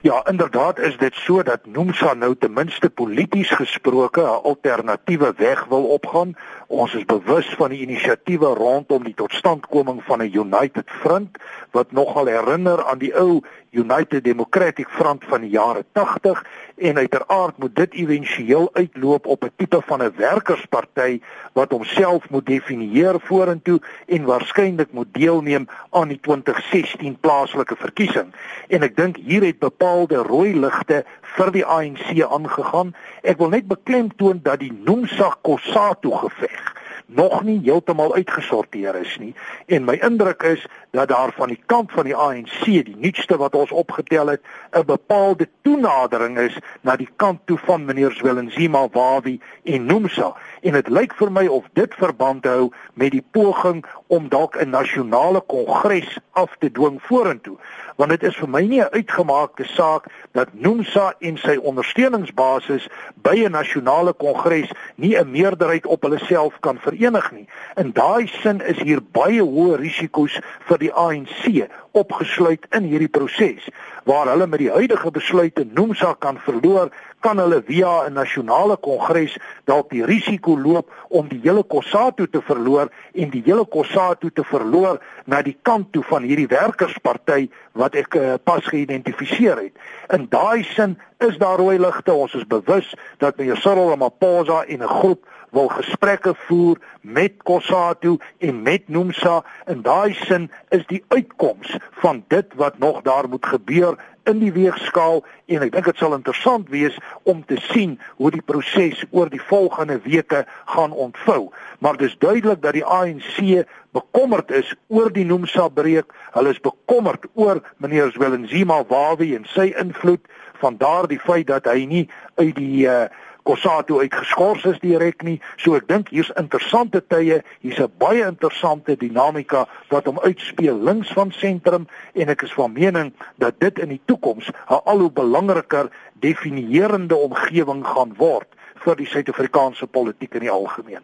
Ja, 0.01 0.25
inderdaad 0.27 0.79
is 0.79 0.97
dit 0.97 1.15
so 1.15 1.43
dat 1.43 1.65
NUMSA 1.65 2.13
nou 2.13 2.35
ten 2.39 2.53
minste 2.53 2.89
polities 2.89 3.49
gesproke 3.49 4.21
'n 4.21 4.43
alternatiewe 4.43 5.33
weg 5.37 5.65
wil 5.65 5.83
opgaan. 5.83 6.35
Ons 6.67 6.93
is 6.93 7.05
bewus 7.05 7.49
van 7.57 7.69
die 7.69 7.81
inisiatiewe 7.81 8.45
rondom 8.45 9.03
die 9.03 9.13
totstandkoming 9.13 10.03
van 10.03 10.21
'n 10.21 10.31
United 10.33 10.89
Front 10.89 11.37
wat 11.71 11.91
nogal 11.91 12.25
herinner 12.25 12.85
aan 12.85 12.97
die 12.97 13.19
ou 13.19 13.41
United 13.71 14.23
Democratic 14.23 14.89
Front 14.89 15.23
van 15.27 15.41
die 15.41 15.49
jare 15.49 15.85
80 15.91 16.45
en 16.75 16.97
uiteraard 16.97 17.57
moet 17.57 17.75
dit 17.75 17.93
éventueel 17.93 18.69
uitloop 18.73 19.25
op 19.25 19.43
'n 19.43 19.51
tipe 19.55 19.81
van 19.85 20.03
'n 20.03 20.13
werkersparty 20.15 21.21
wat 21.53 21.71
homself 21.71 22.29
moet 22.29 22.45
definieer 22.45 23.19
vorentoe 23.19 23.81
en 24.07 24.23
waarskynlik 24.25 24.91
moet 24.91 25.07
deelneem 25.11 25.67
aan 25.89 26.07
die 26.07 26.19
2016 26.19 27.17
plaaslike 27.19 27.75
verkiesing. 27.75 28.33
En 28.67 28.81
ek 28.81 28.95
dink 28.95 29.17
hier 29.17 29.41
het 29.41 29.59
bepaalde 29.59 30.15
rooi 30.15 30.59
ligte 30.59 31.05
vir 31.21 31.51
die 31.51 31.65
ANC 31.65 32.21
aangegaan. 32.21 32.95
Ek 33.21 33.37
wil 33.37 33.49
net 33.49 33.67
beklemtoon 33.67 34.39
dat 34.43 34.59
die 34.59 34.73
Nomsa 34.83 35.37
Kossatu 35.41 36.11
geveg 36.11 36.78
nog 37.09 37.43
nie 37.43 37.59
heeltemal 37.63 38.13
uitgesorteer 38.15 38.95
is 38.95 39.17
nie. 39.17 39.33
En 39.65 39.83
my 39.83 39.97
indruk 40.01 40.43
is 40.43 40.67
dat 40.91 41.07
daar 41.07 41.33
van 41.35 41.47
die 41.47 41.61
kant 41.65 41.91
van 41.91 42.05
die 42.05 42.15
ANC 42.15 42.63
die 42.65 42.95
nuutste 42.97 43.37
wat 43.37 43.55
ons 43.55 43.71
opgetel 43.71 44.27
het 44.27 44.41
'n 44.71 44.85
bepaalde 44.85 45.49
toenadering 45.61 46.37
is 46.37 46.57
na 46.81 46.95
die 46.95 47.09
kant 47.15 47.39
toe 47.45 47.57
van 47.57 47.85
meneer 47.85 48.11
Zwelenzima 48.11 48.87
Wawi 48.91 49.39
en 49.63 49.85
Nomsa 49.85 50.35
en 50.61 50.73
dit 50.73 50.89
lyk 50.89 51.13
vir 51.19 51.31
my 51.31 51.45
of 51.47 51.65
dit 51.73 51.93
verband 51.93 52.45
hou 52.45 52.71
met 52.93 53.11
die 53.11 53.23
poging 53.31 53.85
om 54.07 54.29
dalk 54.29 54.55
'n 54.55 54.69
nasionale 54.69 55.41
kongres 55.41 56.17
af 56.33 56.55
te 56.59 56.71
dwing 56.71 57.01
vorentoe 57.01 57.57
want 57.99 58.13
dit 58.15 58.23
is 58.23 58.37
vir 58.39 58.47
my 58.47 58.61
nie 58.63 58.79
'n 58.79 58.93
uitgemaakte 58.95 59.65
saak 59.67 60.05
dat 60.31 60.53
Nomsa 60.53 61.13
en 61.19 61.37
sy 61.37 61.55
ondersteuningsbasis 61.57 62.87
by 63.15 63.35
'n 63.43 63.51
nasionale 63.51 64.13
kongres 64.13 64.71
nie 64.95 65.17
'n 65.17 65.31
meerderheid 65.31 65.85
op 65.85 66.01
hulle 66.01 66.19
self 66.19 66.59
kan 66.59 66.77
verenig 66.79 67.31
nie. 67.31 67.47
In 67.75 67.91
daai 67.91 68.27
sin 68.27 68.61
is 68.61 68.79
hier 68.79 69.01
baie 69.01 69.41
hoë 69.41 69.75
risiko's 69.75 70.39
vir 70.67 70.77
die 70.77 70.93
ANC 70.93 71.67
opgesluit 71.91 72.65
in 72.71 72.83
hierdie 72.83 73.11
proses 73.11 73.67
waar 74.05 74.27
hulle 74.27 74.47
met 74.47 74.59
die 74.59 74.71
huidige 74.71 75.11
besluite 75.11 75.67
Nomsa 75.73 76.15
kan 76.19 76.39
verloor 76.39 76.89
kan 77.19 77.39
hulle 77.39 77.61
via 77.65 78.07
'n 78.07 78.13
nasionale 78.13 78.77
kongres 78.77 79.37
dalk 79.65 79.89
die 79.89 80.05
risiko 80.05 80.57
loop 80.57 80.91
om 81.09 81.27
die 81.27 81.39
hele 81.43 81.63
Kossatu 81.63 82.27
te 82.29 82.41
verloor 82.41 82.91
en 83.13 83.29
die 83.29 83.43
hele 83.45 83.65
Kossatu 83.65 84.31
te 84.31 84.43
verloor 84.43 84.99
na 85.25 85.41
die 85.41 85.57
kant 85.61 85.91
toe 85.91 86.03
van 86.03 86.23
hierdie 86.23 86.47
werkersparty 86.47 87.49
wat 87.73 87.95
ek 87.95 88.15
uh, 88.15 88.33
pas 88.43 88.63
geïdentifiseer 88.65 89.57
het. 89.57 89.75
In 90.09 90.27
daai 90.29 90.63
sin 90.63 90.97
is 91.19 91.37
daar 91.37 91.57
rooi 91.57 91.79
ligte. 91.79 92.13
Ons 92.13 92.33
is 92.33 92.47
bewus 92.47 92.95
dat 93.17 93.37
meneer 93.37 93.57
Cyril 93.57 93.89
Ramaphosa 93.89 94.63
en 94.67 94.83
'n 94.83 94.87
groep 94.87 95.25
wil 95.51 95.67
gesprekke 95.67 96.33
voer 96.35 96.77
met 97.01 97.33
Kossatu 97.43 98.17
en 98.37 98.61
met 98.61 98.87
Nomsa. 98.87 99.43
In 99.65 99.81
daai 99.81 100.13
sin 100.13 100.51
is 100.69 100.85
die 100.87 101.03
uitkoms 101.07 101.77
van 101.91 102.23
dit 102.27 102.45
wat 102.55 102.77
nog 102.77 103.01
daar 103.01 103.29
moet 103.29 103.45
gebeur 103.45 103.97
in 104.29 104.39
die 104.43 104.51
weegskaal 104.53 105.23
en 105.49 105.65
ek 105.65 105.73
dink 105.73 105.89
dit 105.89 106.01
sal 106.01 106.15
interessant 106.17 106.69
wees 106.73 106.97
om 107.29 107.41
te 107.49 107.57
sien 107.69 107.97
hoe 108.21 108.31
die 108.33 108.43
proses 108.45 109.01
oor 109.09 109.31
die 109.31 109.41
volgende 109.49 109.99
weke 110.05 110.43
gaan 110.73 110.93
ontvou. 110.93 111.49
Maar 111.79 111.97
dis 111.97 112.17
duidelik 112.21 112.61
dat 112.61 112.77
die 112.77 112.85
ANC 112.85 113.65
bekommerd 113.97 114.51
is 114.51 114.73
oor 114.87 115.09
die 115.13 115.25
Nomsa 115.25 115.67
breek. 115.73 116.13
Hulle 116.35 116.53
is 116.53 116.61
bekommerd 116.61 117.25
oor 117.33 117.63
meneer 117.77 118.11
Zwelenzima 118.13 118.83
Wawi 118.89 119.33
en 119.35 119.47
sy 119.49 119.71
invloed 119.81 120.25
van 120.59 120.77
daardie 120.77 121.19
feit 121.19 121.47
dat 121.47 121.65
hy 121.71 121.85
nie 121.89 122.05
uit 122.37 122.55
die 122.59 122.85
uh, 122.85 123.07
Kossatu 123.49 123.97
uitgeskort 124.03 124.65
is 124.69 124.77
direk 124.83 125.23
nie. 125.25 125.39
So 125.57 125.73
ek 125.73 125.87
dink 125.89 126.11
hier's 126.13 126.29
interessante 126.37 127.01
tye, 127.01 127.39
hier's 127.65 127.79
'n 127.81 127.89
baie 127.97 128.21
interessante 128.27 128.95
dinamika 128.95 129.65
wat 129.89 130.05
hom 130.05 130.19
uitspeel 130.21 130.77
links 130.77 131.09
van 131.17 131.31
sentrum 131.31 131.87
en 132.13 132.29
ek 132.29 132.43
is 132.43 132.53
van 132.53 132.73
mening 132.73 133.13
dat 133.37 133.59
dit 133.59 133.79
in 133.79 133.89
die 133.89 134.01
toekoms 134.05 134.51
'n 134.51 134.81
al 134.85 134.99
hoe 134.99 135.11
belangriker 135.11 135.89
definierende 136.19 137.15
omgewing 137.15 137.85
gaan 137.85 138.13
word 138.17 138.47
vir 138.85 138.95
die 138.95 139.07
Suid-Afrikaanse 139.07 139.87
politiek 139.87 140.35
in 140.35 140.45
die 140.45 140.51
algemeen. 140.51 141.03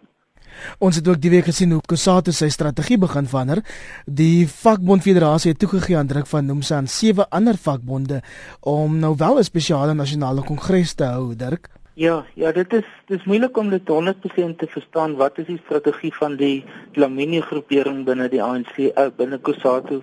Ons 0.80 0.96
het 0.96 1.08
ook 1.08 1.22
die 1.22 1.30
week 1.30 1.46
gesien 1.50 1.72
hoe 1.72 1.82
Kusatu 1.82 2.32
sy 2.32 2.50
strategie 2.50 2.98
begin 2.98 3.28
verander. 3.28 3.64
Die 4.06 4.48
vakbond 4.48 5.02
federasie 5.02 5.52
het 5.52 5.60
toegegee 5.60 5.98
aan 5.98 6.08
druk 6.08 6.28
van 6.28 6.46
Nomsa 6.46 6.78
en 6.78 6.88
sewe 6.88 7.26
ander 7.30 7.58
vakbonde 7.58 8.22
om 8.62 9.00
nou 9.00 9.16
wel 9.18 9.40
'n 9.40 9.44
spesiale 9.44 9.94
nasionale 9.94 10.44
kongres 10.44 10.94
te 10.94 11.04
hou, 11.04 11.36
Dirk. 11.36 11.70
Ja, 11.96 12.26
ja, 12.34 12.52
dit 12.52 12.74
is 12.74 12.88
dis 13.08 13.24
moeilik 13.24 13.58
om 13.58 13.70
dit 13.70 13.82
100% 13.90 14.58
te 14.58 14.68
verstaan 14.68 15.16
wat 15.16 15.38
is 15.38 15.46
die 15.48 15.62
strategie 15.64 16.12
van 16.16 16.36
die 16.36 16.66
Dlamini 16.92 17.40
groepering 17.42 18.02
binne 18.06 18.28
die 18.30 18.42
ANC 18.44 18.78
uh, 18.78 19.06
binne 19.16 19.40
Kusatu. 19.40 20.02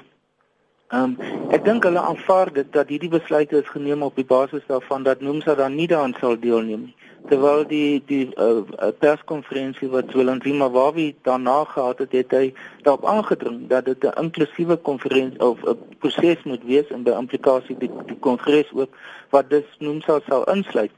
Ehm 0.89 1.17
um, 1.21 1.51
ek 1.53 1.65
dink 1.69 1.85
hulle 1.85 2.01
aanvaar 2.01 2.53
dit 2.53 2.73
dat 2.73 2.89
hierdie 2.89 3.13
besluite 3.13 3.61
is 3.61 3.69
geneem 3.75 4.03
op 4.09 4.17
die 4.17 4.25
basis 4.25 4.65
daarvan 4.73 5.05
dat 5.05 5.21
Nomsa 5.21 5.55
dan 5.55 5.77
nie 5.77 5.89
daaraan 5.93 6.17
sal 6.21 6.41
deelneem 6.41 6.89
nie. 6.89 6.97
terwyl 7.29 7.63
die 7.69 8.03
die 8.07 8.25
uh, 8.35 8.63
perskonferensie 8.99 9.89
wat 9.93 10.13
Willem 10.17 10.41
Zimbabwe 10.43 11.13
daarna 11.23 11.65
gehad 11.65 11.99
het, 11.99 12.13
het 12.13 12.35
hy 12.35 12.47
daarop 12.83 13.05
aangedring 13.07 13.69
dat 13.71 13.85
dit 13.85 14.05
'n 14.05 14.19
inklusiewe 14.23 14.77
konferensie 14.77 15.41
of 15.41 15.63
'n 15.63 15.79
proses 15.99 16.43
moet 16.45 16.65
wees 16.65 16.89
en 16.91 17.03
by 17.03 17.11
implikasie 17.11 17.77
die 17.79 17.91
die 18.07 18.19
kongres 18.19 18.73
ook 18.73 18.91
wat 19.31 19.47
noem 19.79 20.01
sou 20.01 20.21
sou 20.29 20.43
insluit. 20.51 20.91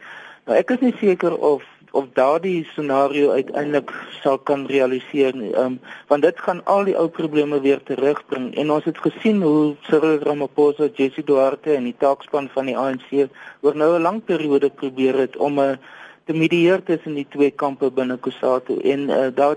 Nou 0.45 0.57
ek 0.61 0.75
is 0.75 0.83
nie 0.85 0.97
seker 1.01 1.37
of 1.37 1.63
of 1.95 2.09
daardie 2.19 2.65
scenario 2.73 3.31
uiteindelik 3.31 3.93
sal 4.21 4.39
kan 4.39 4.67
realiseer 4.67 5.37
nie. 5.37 5.53
Ehm 5.55 5.65
um, 5.65 5.81
want 6.11 6.23
dit 6.27 6.41
gaan 6.47 6.61
al 6.73 6.85
die 6.85 6.97
ou 6.99 7.07
probleme 7.09 7.61
weer 7.61 7.83
terugbring 7.91 8.51
en 8.61 8.73
ons 8.77 8.85
het 8.85 8.99
gesien 8.99 9.43
hoe 9.43 9.77
Cyril 9.89 10.19
Ramaphosa, 10.27 10.89
Jesse 10.99 11.25
Duarte 11.25 11.73
en 11.75 11.87
die 11.89 11.97
taakspan 11.99 12.51
van 12.57 12.67
die 12.67 12.77
ANC 12.77 13.09
oor 13.63 13.79
nou 13.83 13.95
'n 13.95 14.03
lang 14.03 14.25
periode 14.25 14.71
probeer 14.71 15.19
het 15.23 15.37
om 15.37 15.61
'n 15.61 15.71
uh, 15.71 15.77
te 16.25 16.33
medieer 16.33 16.83
tussen 16.83 17.15
die 17.15 17.29
twee 17.29 17.51
kampe 17.51 17.91
binne 17.91 18.19
Kusatu 18.19 18.81
en 18.81 19.09
uh, 19.09 19.29
daar 19.35 19.57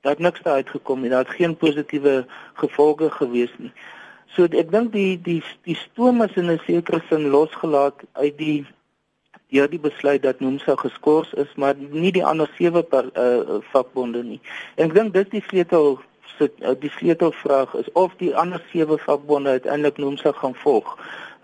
daar 0.00 0.16
niks 0.18 0.42
daar 0.42 0.54
uitgekom 0.54 1.00
nie. 1.00 1.10
Daar 1.10 1.24
het 1.24 1.36
geen 1.36 1.56
positiewe 1.56 2.26
gevolge 2.54 3.10
gewees 3.10 3.54
nie. 3.56 3.72
So 4.36 4.44
ek 4.44 4.70
dink 4.70 4.92
die 4.92 5.20
die 5.22 5.42
die 5.62 5.76
stoom 5.76 6.22
is 6.22 6.36
in 6.36 6.50
'n 6.50 6.60
sekere 6.66 7.00
sin 7.08 7.28
losgelaat 7.28 8.04
uit 8.12 8.38
die 8.38 8.66
deur 9.48 9.68
die 9.70 9.80
besluit 9.80 10.22
dat 10.22 10.40
Nomsa 10.40 10.74
geskort 10.76 11.32
is, 11.36 11.54
maar 11.56 11.74
nie 11.78 12.12
die 12.12 12.24
ander 12.24 12.50
sewe 12.56 12.84
uh, 12.92 13.58
vakbonde 13.72 14.22
nie. 14.22 14.40
Ek 14.76 14.92
dink 14.94 15.14
dis 15.14 15.30
die 15.32 15.44
sleutel 15.48 15.96
uh, 16.40 16.74
die 16.80 16.92
sleutelvraag 16.98 17.74
is 17.80 17.88
of 17.92 18.12
die 18.20 18.34
ander 18.36 18.62
sewe 18.72 18.98
vakbonde 18.98 19.56
uiteindelik 19.58 19.96
Nomsa 19.96 20.32
gaan 20.32 20.54
volg. 20.54 20.96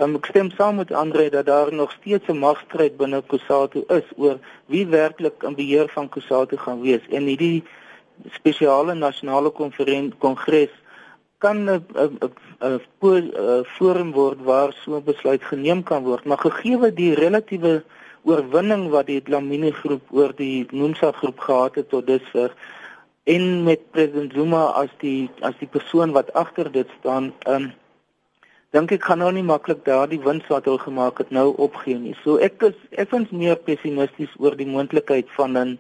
Um, 0.03 0.17
ek 0.19 0.27
stem 0.27 0.51
saam 0.51 0.81
met 0.83 0.93
Andre 0.93 1.31
dat 1.31 1.47
daar 1.47 1.73
nog 1.73 1.93
steeds 1.97 2.29
'n 2.29 2.39
magstryd 2.39 2.97
binne 2.97 3.23
Kusatu 3.23 3.85
is 3.89 4.07
oor 4.17 4.39
wie 4.67 4.87
werklik 4.87 5.43
in 5.43 5.55
beheer 5.55 5.89
van 5.89 6.09
Kusatu 6.09 6.57
gaan 6.57 6.81
wees 6.83 7.05
en 7.11 7.27
hierdie 7.31 7.65
spesiale 8.31 8.95
nasionale 8.95 9.51
kongres 10.19 10.75
kan 11.39 11.69
'n 11.71 11.85
'n 11.95 12.19
'n 12.61 13.65
forum 13.77 14.13
word 14.13 14.39
waar 14.45 14.73
so 14.85 14.97
'n 14.97 15.05
besluit 15.05 15.43
geneem 15.45 15.83
kan 15.83 16.03
word, 16.03 16.25
maar 16.25 16.39
gegee 16.39 16.93
die 16.93 17.15
relatiewe 17.15 17.83
oorwinning 18.25 18.89
wat 18.91 19.07
die 19.07 19.23
Dlamini 19.23 19.71
groep 19.71 20.03
oor 20.11 20.33
die 20.37 20.67
Nomsa 20.71 21.13
groep 21.13 21.39
gehad 21.39 21.75
het 21.75 21.89
tot 21.89 22.07
dusver 22.07 22.51
en 23.25 23.65
met 23.65 23.91
president 23.91 24.33
Zuma 24.33 24.65
as 24.81 24.93
die 25.01 25.31
as 25.41 25.57
die 25.61 25.69
persoon 25.69 26.13
wat 26.13 26.33
agter 26.33 26.71
dit 26.73 26.89
staan, 27.01 27.33
um, 27.49 27.71
dink 28.75 28.91
ek 28.91 29.05
gaan 29.07 29.21
nou 29.23 29.31
nie 29.31 29.45
maklik 29.47 29.85
daardie 29.87 30.19
wins 30.23 30.47
wat 30.51 30.65
hulle 30.67 30.83
gemaak 30.83 31.21
het 31.23 31.31
nou 31.31 31.53
opgee 31.63 31.95
nie. 31.95 32.15
So 32.25 32.41
ek 32.43 32.63
is 32.67 32.79
effens 33.03 33.31
meer 33.31 33.55
pessimisties 33.69 34.33
oor 34.43 34.57
die 34.59 34.67
moontlikheid 34.67 35.31
van 35.37 35.59
'n 35.59 35.79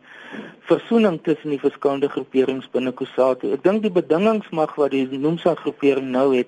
versoening 0.71 1.19
tussen 1.23 1.51
die 1.51 1.59
verskillende 1.59 2.09
groeperings 2.09 2.71
binne 2.71 2.93
Kusatu. 2.93 3.53
Ek 3.53 3.65
dink 3.65 3.83
die 3.83 3.91
bedingingsmag 3.91 4.77
wat 4.77 4.91
die 4.91 5.19
Nomsa 5.19 5.55
groepering 5.55 6.11
nou 6.11 6.37
het, 6.37 6.47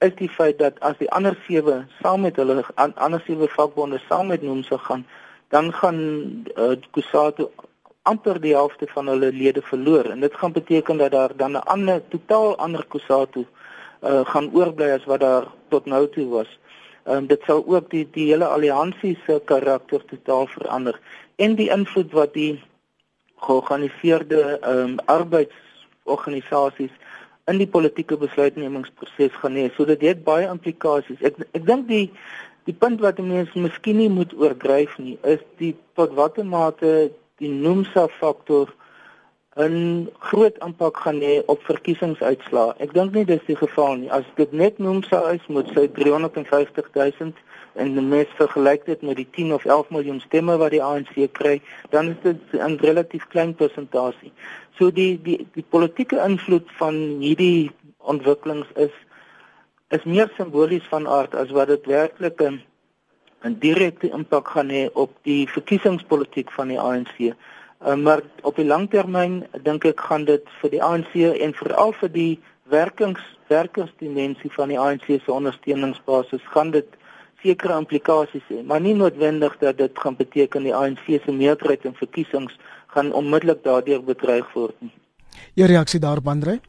is 0.00 0.14
die 0.16 0.28
feit 0.28 0.58
dat 0.58 0.80
as 0.80 0.96
die 0.98 1.10
ander 1.10 1.36
sewe 1.46 1.84
saam 2.02 2.20
met 2.20 2.36
hulle 2.36 2.64
ander 2.76 3.22
sewe 3.26 3.48
vakbonde 3.48 4.00
saam 4.08 4.26
met 4.26 4.42
Nomsa 4.42 4.76
gaan, 4.76 5.04
dan 5.48 5.72
gaan 5.72 5.98
uh, 6.56 6.76
Kusatu 6.90 7.48
amper 8.02 8.40
die 8.40 8.54
helfte 8.54 8.86
van 8.94 9.06
hulle 9.06 9.32
lede 9.32 9.62
verloor 9.62 10.08
en 10.10 10.20
dit 10.20 10.34
gaan 10.34 10.52
beteken 10.52 10.96
dat 10.96 11.12
daar 11.12 11.36
dan 11.36 11.52
'n 11.52 11.66
ander 11.74 12.00
totaal 12.08 12.56
ander 12.56 12.84
Kusatu 12.88 13.44
uh, 14.02 14.24
gaan 14.26 14.50
oorbly 14.54 14.90
as 14.90 15.04
wat 15.10 15.20
daar 15.20 15.46
tot 15.68 15.86
nou 15.86 16.08
toe 16.08 16.28
was. 16.28 16.58
Ehm 17.04 17.16
um, 17.16 17.26
dit 17.26 17.42
sal 17.46 17.64
ook 17.66 17.90
die 17.90 18.08
die 18.12 18.26
hele 18.30 18.46
alliansie 18.46 19.18
se 19.26 19.40
karakter 19.44 20.04
totaal 20.04 20.46
verander 20.46 21.00
en 21.36 21.54
die 21.58 21.70
invloed 21.70 22.12
wat 22.12 22.34
die 22.34 22.62
georganiseerde 23.46 24.58
ehm 24.60 24.78
um, 24.78 24.98
arbeidsorganisasies 25.06 26.94
in 27.50 27.58
die 27.58 27.66
politieke 27.66 28.16
besluitnemingsproses 28.16 29.34
gaan 29.42 29.56
hê. 29.58 29.70
So 29.74 29.84
dit 29.84 30.00
het 30.06 30.24
baie 30.24 30.46
implikasies. 30.46 31.18
Ek 31.20 31.42
ek 31.50 31.66
dink 31.66 31.88
die 31.88 32.06
die 32.68 32.74
punt 32.74 33.00
wat 33.02 33.18
mense 33.18 33.58
miskien 33.58 33.98
nie 33.98 34.10
moet 34.10 34.34
oorgryf 34.38 34.94
nie 35.02 35.16
is 35.26 35.42
die 35.58 35.72
tot 35.98 36.14
watter 36.14 36.46
mate 36.46 37.10
die 37.42 37.50
noemsa 37.50 38.06
faktor 38.20 38.70
'n 39.56 40.08
groot 40.18 40.56
impak 40.64 40.96
gaan 40.96 41.20
hê 41.20 41.42
op 41.46 41.60
verkiesingsuitslae. 41.62 42.74
Ek 42.78 42.94
dink 42.94 43.12
nie 43.12 43.24
dis 43.24 43.42
die 43.46 43.56
geval 43.56 43.96
nie. 43.96 44.10
As 44.10 44.24
dit 44.36 44.52
net 44.52 44.78
noem 44.78 45.02
sou 45.02 45.20
is 45.34 45.44
moet 45.48 45.68
sy 45.74 45.88
350 45.92 46.88
000 46.94 47.32
en 47.74 48.08
mes 48.08 48.28
vergelyk 48.38 48.86
dit 48.86 49.02
met 49.02 49.16
die 49.16 49.28
10 49.30 49.52
of 49.52 49.64
11 49.64 49.90
miljoen 49.90 50.20
stemme 50.20 50.56
wat 50.56 50.72
die 50.72 50.82
ANC 50.82 51.28
kry, 51.32 51.60
dan 51.90 52.08
is 52.08 52.16
dit 52.22 52.40
'n 52.52 52.78
relatief 52.80 53.28
klein 53.28 53.54
persentasie. 53.54 54.32
So 54.78 54.90
die 54.90 55.20
die 55.22 55.46
die 55.52 55.64
politieke 55.68 56.16
invloed 56.24 56.68
van 56.80 56.94
hierdie 57.20 57.70
ontwikkelings 57.98 58.68
is 58.76 58.94
is 59.88 60.04
meer 60.04 60.32
simbolies 60.36 60.88
van 60.88 61.08
aard 61.08 61.34
as 61.34 61.50
wat 61.50 61.68
dit 61.68 61.86
werklik 61.86 62.40
'n 62.40 62.62
'n 63.44 63.58
direkte 63.58 64.08
impak 64.08 64.48
gaan 64.48 64.70
hê 64.70 64.88
op 64.92 65.10
die 65.22 65.48
verkiesingspolitiek 65.48 66.50
van 66.50 66.68
die 66.68 66.80
ANC. 66.80 67.34
Uh, 67.82 67.94
maar 67.94 68.20
op 68.42 68.56
die 68.56 68.66
langtermyn 68.66 69.42
dink 69.66 69.84
ek 69.84 70.00
gaan 70.00 70.24
dit 70.24 70.44
vir 70.60 70.70
die 70.70 70.82
ANC 70.82 71.14
en 71.18 71.54
veral 71.58 71.94
vir 71.98 72.12
die 72.14 72.32
werkings 72.70 73.22
werkersdimensie 73.50 74.52
van 74.54 74.70
die 74.70 74.78
ANC 74.80 75.08
se 75.10 75.32
ondersteuningsbasis 75.32 76.44
gaan 76.54 76.70
dit 76.70 76.88
sekere 77.42 77.76
implikasies 77.82 78.44
hê, 78.48 78.62
maar 78.62 78.80
nie 78.80 78.94
noodwendig 78.94 79.56
dat 79.60 79.80
dit 79.82 79.98
gaan 79.98 80.16
beteken 80.16 80.68
die 80.68 80.74
ANC 80.74 81.02
se 81.10 81.34
meerderheid 81.34 81.84
in 81.90 81.98
verkiesings 81.98 82.54
gaan 82.94 83.12
onmiddellik 83.12 83.64
daardeur 83.66 84.04
bedreig 84.06 84.46
word 84.54 84.76
nie. 84.78 84.92
Jou 85.58 85.68
reaksie 85.68 86.00
daarop, 86.00 86.28
Andre? 86.28 86.60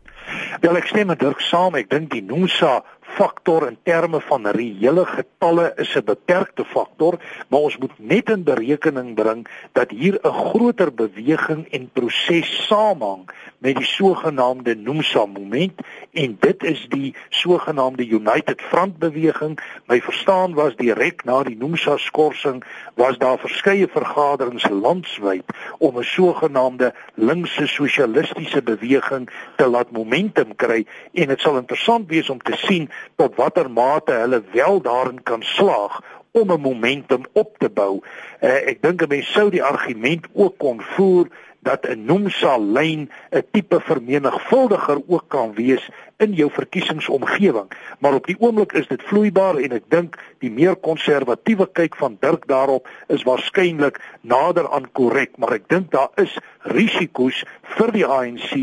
Wel 0.63 0.79
ek 0.79 0.89
stem 0.89 1.11
met 1.11 1.19
Dirk 1.19 1.41
saam. 1.43 1.75
Ek 1.75 1.89
dink 1.91 2.09
die 2.13 2.23
Nomsa 2.23 2.81
faktor 3.15 3.67
in 3.67 3.77
terme 3.83 4.19
van 4.21 4.47
reële 4.47 5.05
getalle 5.05 5.73
is 5.75 5.95
'n 5.95 6.05
beperkte 6.05 6.65
faktor, 6.65 7.19
maar 7.47 7.59
ons 7.59 7.77
moet 7.77 7.97
net 7.97 8.29
in 8.29 8.43
berekening 8.43 9.15
bring 9.15 9.47
dat 9.71 9.91
hier 9.91 10.19
'n 10.21 10.33
groter 10.33 10.93
beweging 10.93 11.67
en 11.71 11.89
proses 11.93 12.65
saamhang 12.67 13.29
met 13.57 13.75
die 13.75 13.85
sogenaamde 13.85 14.75
Nomsa 14.75 15.25
moment 15.25 15.81
en 16.11 16.37
dit 16.39 16.63
is 16.63 16.85
die 16.89 17.15
sogenaamde 17.29 18.07
United 18.07 18.61
Front 18.61 18.97
beweging. 18.97 19.59
My 19.85 20.01
verstaan 20.01 20.53
was 20.53 20.75
direk 20.75 21.23
na 21.23 21.43
die 21.43 21.57
Nomsa 21.57 21.97
skorsing 21.97 22.63
was 22.93 23.17
daar 23.17 23.39
verskeie 23.39 23.87
vergaderings 23.87 24.67
landwyd 24.69 25.43
om 25.77 25.97
'n 25.97 26.03
sogenaamde 26.03 26.93
linkse 27.13 27.67
sosialistiese 27.67 28.61
beweging 28.61 29.29
te 29.55 29.67
laat 29.67 29.91
momentum 29.91 30.55
kry 30.55 30.85
en 31.13 31.27
dit 31.27 31.39
sal 31.39 31.57
interessant 31.57 32.09
wees 32.09 32.29
om 32.29 32.41
te 32.41 32.57
sien 32.57 32.89
tot 33.15 33.35
watter 33.35 33.71
mate 33.71 34.11
hulle 34.11 34.43
wel 34.51 34.81
daarin 34.81 35.23
kan 35.23 35.43
slaag 35.43 36.01
om 36.31 36.51
'n 36.51 36.61
momentum 36.61 37.23
op 37.33 37.57
te 37.57 37.69
bou. 37.69 38.01
Uh, 38.41 38.67
ek 38.69 38.81
dink 38.81 39.01
'n 39.01 39.07
mens 39.07 39.31
sou 39.31 39.49
die 39.49 39.63
argument 39.63 40.27
ook 40.33 40.57
kon 40.57 40.81
voer 40.81 41.27
dat 41.63 41.85
'n 41.87 42.05
Nomsa 42.05 42.57
lyn 42.57 43.09
'n 43.31 43.43
tipe 43.51 43.79
vermenigvuldiger 43.79 45.01
ook 45.07 45.25
kan 45.27 45.53
wees 45.53 45.89
in 46.17 46.33
jou 46.33 46.49
verkiesingsomgewing, 46.51 47.71
maar 47.99 48.13
op 48.13 48.27
die 48.27 48.35
oomblik 48.39 48.71
is 48.71 48.87
dit 48.87 49.01
vloeibaar 49.03 49.55
en 49.55 49.71
ek 49.71 49.87
dink 49.87 50.17
die 50.39 50.51
meer 50.51 50.75
konservatiewe 50.75 51.67
kyk 51.71 51.95
van 51.99 52.17
Dirk 52.19 52.47
daarop 52.47 52.87
is 53.07 53.25
waarskynlik 53.27 53.99
nader 54.21 54.69
aan 54.69 54.91
korrek, 54.91 55.37
maar 55.37 55.53
ek 55.57 55.67
dink 55.67 55.91
daar 55.91 56.11
is 56.15 56.37
risiko's 56.61 57.43
vir 57.75 57.91
die 57.91 58.05
ANC 58.05 58.53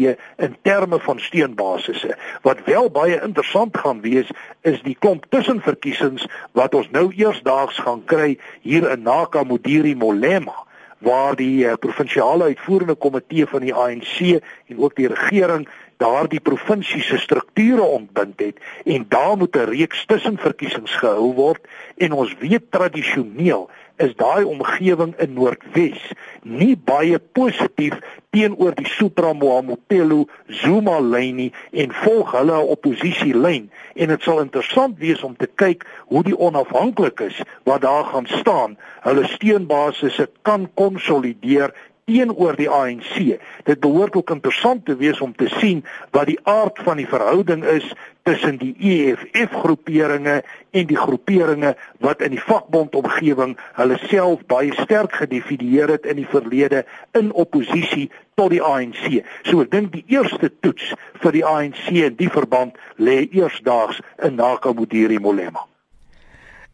in 0.47 0.57
terme 0.63 1.01
van 1.01 1.19
steunbasisse. 1.19 2.17
Wat 2.43 2.65
wel 2.65 2.91
baie 2.91 3.21
interessant 3.23 3.77
gaan 3.77 4.01
wees 4.01 4.31
is 4.63 4.81
die 4.83 4.97
klomp 4.99 5.27
tussenverkiesings 5.29 6.27
wat 6.53 6.75
ons 6.75 6.91
nou 6.91 7.11
eersdaags 7.13 7.79
gaan 7.79 8.05
kry 8.05 8.39
hier 8.63 8.91
in 8.91 9.03
Nakamodiri 9.03 9.95
Molema 9.95 10.70
waar 11.01 11.37
die 11.37 11.65
uh, 11.65 11.77
provinsiale 11.81 12.45
uitvoerende 12.53 12.95
komitee 12.95 13.47
van 13.47 13.65
die 13.65 13.75
ANC 13.75 14.41
en 14.67 14.79
ook 14.79 14.97
die 14.97 15.09
regering 15.09 15.69
daardie 16.01 16.41
provinsie 16.41 17.03
se 17.03 17.19
strukture 17.19 17.83
ontbind 17.83 18.41
het 18.41 18.61
en 18.85 19.05
daar 19.09 19.37
moet 19.37 19.57
'n 19.57 19.69
reeks 19.73 20.05
tussenverkiesings 20.07 20.97
gehou 21.03 21.33
word 21.35 21.69
en 21.97 22.13
ons 22.13 22.35
weet 22.41 22.71
tradisioneel 22.71 23.71
is 24.01 24.15
daai 24.17 24.45
omgewing 24.49 25.13
in 25.21 25.35
Noordwes 25.37 26.01
nie 26.43 26.73
baie 26.77 27.19
positief 27.37 27.99
teenoor 28.35 28.75
die 28.79 28.89
Supra-Moamotelo 28.89 30.25
Zuma 30.63 30.99
lyn 31.05 31.37
nie 31.41 31.49
en 31.85 31.93
volg 32.03 32.33
hulle 32.37 32.57
'n 32.57 32.73
oppositielyn. 32.75 33.71
En 33.95 34.09
dit 34.09 34.23
sal 34.23 34.41
interessant 34.41 34.99
wees 34.99 35.23
om 35.23 35.37
te 35.37 35.49
kyk 35.63 35.85
hoe 36.07 36.23
die 36.23 36.39
onafhanklikes 36.39 37.43
wat 37.65 37.83
daar 37.83 38.05
gaan 38.05 38.27
staan 38.27 38.79
hulle 39.01 39.27
steunbasisse 39.27 40.29
kan 40.43 40.69
konsolideer 40.75 41.75
teenoor 42.11 42.59
die 42.59 42.69
ANC. 42.71 43.39
Dit 43.65 43.81
behoort 43.81 44.17
ook 44.19 44.31
interessant 44.35 44.85
te 44.87 44.97
wees 44.99 45.21
om 45.21 45.35
te 45.37 45.49
sien 45.61 45.85
wat 46.11 46.27
die 46.31 46.41
aard 46.43 46.81
van 46.87 46.99
die 46.99 47.09
verhouding 47.09 47.65
is 47.65 47.87
tussen 48.29 48.59
die 48.61 48.75
EFF 48.79 49.55
groeperinge 49.63 50.41
en 50.77 50.87
die 50.91 50.99
groeperinge 50.99 51.75
wat 52.05 52.21
in 52.27 52.35
die 52.35 52.43
vakbond 52.43 52.95
omgewing 52.99 53.57
hulle 53.79 53.99
self 54.11 54.45
baie 54.51 54.75
sterk 54.83 55.17
gedefinieer 55.23 55.95
het 55.97 56.07
in 56.11 56.21
die 56.21 56.29
verlede 56.29 56.85
in 57.19 57.33
oppositie 57.33 58.11
tot 58.35 58.53
die 58.53 58.63
ANC. 58.63 59.23
So 59.47 59.65
ek 59.65 59.73
dink 59.73 59.95
die 59.97 60.05
eerste 60.13 60.53
toets 60.61 60.93
vir 61.23 61.37
die 61.37 61.47
ANC 61.47 61.89
in 61.95 62.19
die 62.21 62.31
verband 62.33 62.79
lê 62.99 63.23
eersdaags 63.31 64.03
in 64.27 64.39
Nakamudiri 64.41 65.19
Molema. 65.23 65.70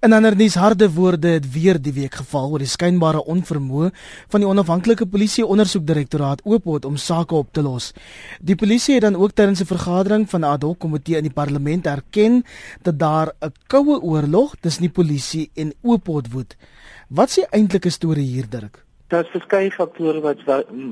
En 0.05 0.13
ander 0.13 0.37
nuus 0.37 0.55
harde 0.61 0.91
woorde 0.93 1.29
het 1.29 1.47
weer 1.53 1.79
die 1.81 1.93
week 1.97 2.19
geval 2.21 2.51
oor 2.53 2.61
die 2.61 2.69
skynbare 2.69 3.23
onvermoë 3.33 3.89
van 4.29 4.43
die 4.43 4.49
onafhanklike 4.49 5.07
polisie 5.09 5.47
ondersoekdirektoraat 5.47 6.43
Oopot 6.45 6.85
om 6.85 6.99
sake 7.01 7.35
op 7.35 7.49
te 7.57 7.65
los. 7.65 7.95
Die 8.45 8.59
polisie 8.61 8.99
het 8.99 9.07
dan 9.07 9.17
ook 9.17 9.33
tydens 9.33 9.65
'n 9.65 9.73
vergadering 9.73 10.29
van 10.31 10.41
'n 10.41 10.53
ad 10.53 10.63
hoc 10.63 10.79
komitee 10.79 11.17
in 11.17 11.23
die 11.23 11.33
parlement 11.33 11.87
erken 11.87 12.45
dat 12.83 12.99
daar 12.99 13.33
'n 13.41 13.53
koue 13.67 14.01
oorlog 14.01 14.55
tussen 14.61 14.83
die 14.83 14.93
polisie 14.93 15.51
en 15.55 15.73
Oopot 15.83 16.33
woed. 16.33 16.57
Wat 17.09 17.29
is 17.29 17.35
die 17.35 17.47
eintlike 17.51 17.91
storie 17.91 18.27
hier, 18.27 18.49
Dirk? 18.49 18.86
Daar's 19.09 19.29
verskeie 19.31 19.71
faktore 19.71 20.19
wat 20.21 20.41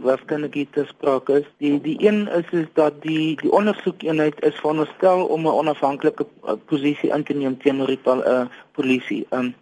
waarskynlik 0.02 0.54
hier 0.54 0.68
te 0.70 0.84
sprake 0.86 1.40
is. 1.40 1.46
Die 1.58 1.80
die 1.82 1.96
een 1.98 2.28
is 2.30 2.52
is 2.54 2.68
dat 2.78 3.00
die 3.02 3.34
die 3.40 3.50
ondersoekeenheid 3.50 4.38
is 4.46 4.54
veronderstel 4.54 5.24
om 5.24 5.46
'n 5.46 5.56
onafhanklike 5.62 6.26
uh, 6.44 6.54
posisie 6.64 7.10
in 7.10 7.24
te 7.24 7.34
neem 7.34 7.58
teenoor 7.58 7.86
die 7.86 7.98
uh, 8.06 8.44
polisie. 8.72 9.26
Um, 9.30 9.54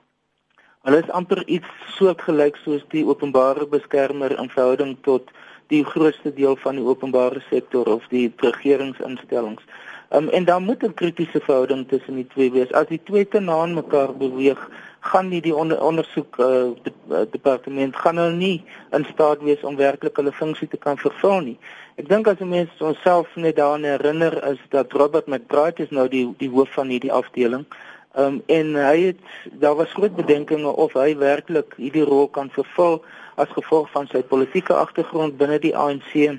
hulle 0.82 1.00
is 1.00 1.10
amper 1.10 1.42
iets 1.46 1.72
soortgelyk 1.96 2.56
soos 2.56 2.84
die 2.88 3.06
openbare 3.06 3.66
beskermer 3.66 4.38
in 4.38 4.50
verhouding 4.50 4.96
tot 5.00 5.30
die 5.66 5.84
grootste 5.84 6.34
deel 6.34 6.56
van 6.56 6.76
die 6.76 6.84
openbare 6.84 7.40
sektor 7.48 7.86
of 7.86 8.04
die 8.08 8.32
regeringsinstellings. 8.36 9.62
Um, 10.10 10.28
en 10.28 10.44
dan 10.44 10.64
moet 10.64 10.84
'n 10.84 10.94
kritiese 10.94 11.40
verhouding 11.40 11.88
tussen 11.88 12.14
die 12.14 12.26
twee 12.26 12.52
wees. 12.52 12.72
As 12.72 12.86
die 12.86 13.00
twee 13.02 13.28
te 13.28 13.40
na 13.40 13.66
mekaar 13.66 14.12
beweeg, 14.16 14.68
gaan 15.02 15.28
nie 15.28 15.40
die 15.42 15.54
onder, 15.54 15.80
ondersoek 15.82 16.36
uh, 16.38 16.46
de, 16.82 16.92
uh, 17.10 17.22
departement 17.30 17.96
gaan 17.96 18.20
hulle 18.20 18.36
nie 18.36 18.64
in 18.96 19.06
staat 19.10 19.42
wees 19.42 19.62
om 19.66 19.76
werklik 19.76 20.16
hulle 20.16 20.32
funksie 20.32 20.68
te 20.68 20.78
kan 20.78 21.00
vervul 21.00 21.40
nie. 21.48 21.56
Ek 21.98 22.06
dink 22.08 22.30
as 22.30 22.38
mense 22.38 22.84
onsself 22.84 23.32
net 23.34 23.58
daaraan 23.58 23.88
herinner 23.88 24.38
is 24.52 24.60
dat 24.74 24.94
Robert 24.96 25.26
McBride 25.26 25.82
is 25.82 25.90
nou 25.90 26.06
die 26.12 26.24
die 26.38 26.50
hoof 26.52 26.70
van 26.78 26.92
hierdie 26.94 27.12
afdeling. 27.12 27.66
Ehm 28.14 28.38
um, 28.38 28.38
en 28.46 28.74
hy 28.76 28.96
het 29.08 29.20
daar 29.64 29.76
was 29.80 29.92
groot 29.98 30.14
bedenkinge 30.16 30.70
of 30.86 30.94
hy 30.94 31.16
werklik 31.18 31.74
hierdie 31.80 32.06
rol 32.06 32.28
kan 32.28 32.50
vervul 32.54 33.00
as 33.40 33.52
gevolg 33.58 33.90
van 33.90 34.06
sy 34.12 34.22
politieke 34.22 34.74
agtergrond 34.76 35.38
binne 35.40 35.58
die 35.58 35.76
ANC 35.76 36.38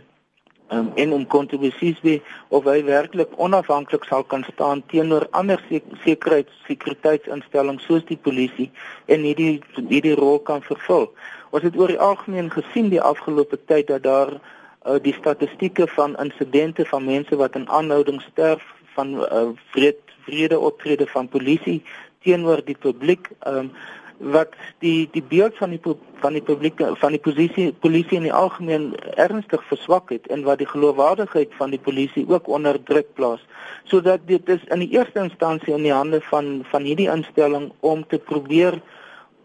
um, 0.74 0.92
en 0.96 1.14
om 1.14 1.26
kontribusies 1.28 2.00
wie 2.02 2.22
of 2.50 2.68
hy 2.70 2.80
werklik 2.88 3.34
onafhanklik 3.38 4.06
sal 4.10 4.24
kan 4.24 4.46
staan 4.52 4.84
teenoor 4.92 5.28
ander 5.32 5.62
sekerheid 6.04 6.50
sekuriteitsinstellings 6.68 7.86
soos 7.88 8.06
die 8.10 8.18
polisie 8.18 8.70
en 9.06 9.26
hierdie 9.28 9.62
hierdie 9.78 10.16
rol 10.20 10.40
kan 10.50 10.66
vervul. 10.66 11.10
Ons 11.54 11.68
het 11.68 11.78
oor 11.78 11.94
die 11.94 12.02
algemeen 12.02 12.50
gesien 12.54 12.90
die 12.90 13.02
afgelope 13.02 13.60
tyd 13.70 13.92
dat 13.92 14.04
daar 14.08 14.34
uh, 14.34 14.98
die 15.02 15.16
statistieke 15.20 15.88
van 15.96 16.18
insidente 16.22 16.86
van 16.90 17.06
mense 17.06 17.38
wat 17.38 17.56
in 17.60 17.70
aanhouding 17.70 18.22
sterf 18.32 18.66
van 18.96 19.20
uh, 19.22 19.50
vrede 19.76 20.02
vrede 20.24 20.60
optrede 20.60 21.08
van 21.08 21.28
polisie 21.28 21.82
teenoor 22.24 22.62
die 22.64 22.78
publiek 22.80 23.30
um, 23.48 23.72
wat 24.18 24.54
die 24.80 25.10
die 25.12 25.24
beeld 25.24 25.58
van 25.58 25.70
die 25.70 25.80
van 26.22 26.34
die 26.34 26.42
publiek 26.42 26.82
van 27.00 27.12
die 27.12 27.20
posisie 27.20 27.74
polisie 27.74 28.18
in 28.18 28.28
die 28.28 28.34
algemeen 28.34 28.94
ernstig 29.16 29.64
verswak 29.68 30.10
het 30.10 30.28
en 30.28 30.44
wat 30.44 30.58
die 30.58 30.70
geloofwaardigheid 30.70 31.54
van 31.58 31.70
die 31.70 31.80
polisie 31.80 32.26
ook 32.30 32.48
onder 32.48 32.84
druk 32.84 33.14
plaas. 33.14 33.42
Sodat 33.84 34.28
dit 34.28 34.50
is 34.50 34.64
in 34.72 34.80
die 34.80 34.92
eerste 34.96 35.20
instansie 35.20 35.74
in 35.74 35.84
die 35.84 35.94
hande 35.94 36.22
van 36.30 36.66
van 36.72 36.84
hierdie 36.84 37.10
instelling 37.10 37.72
om 37.80 38.08
te 38.08 38.20
probeer 38.20 38.82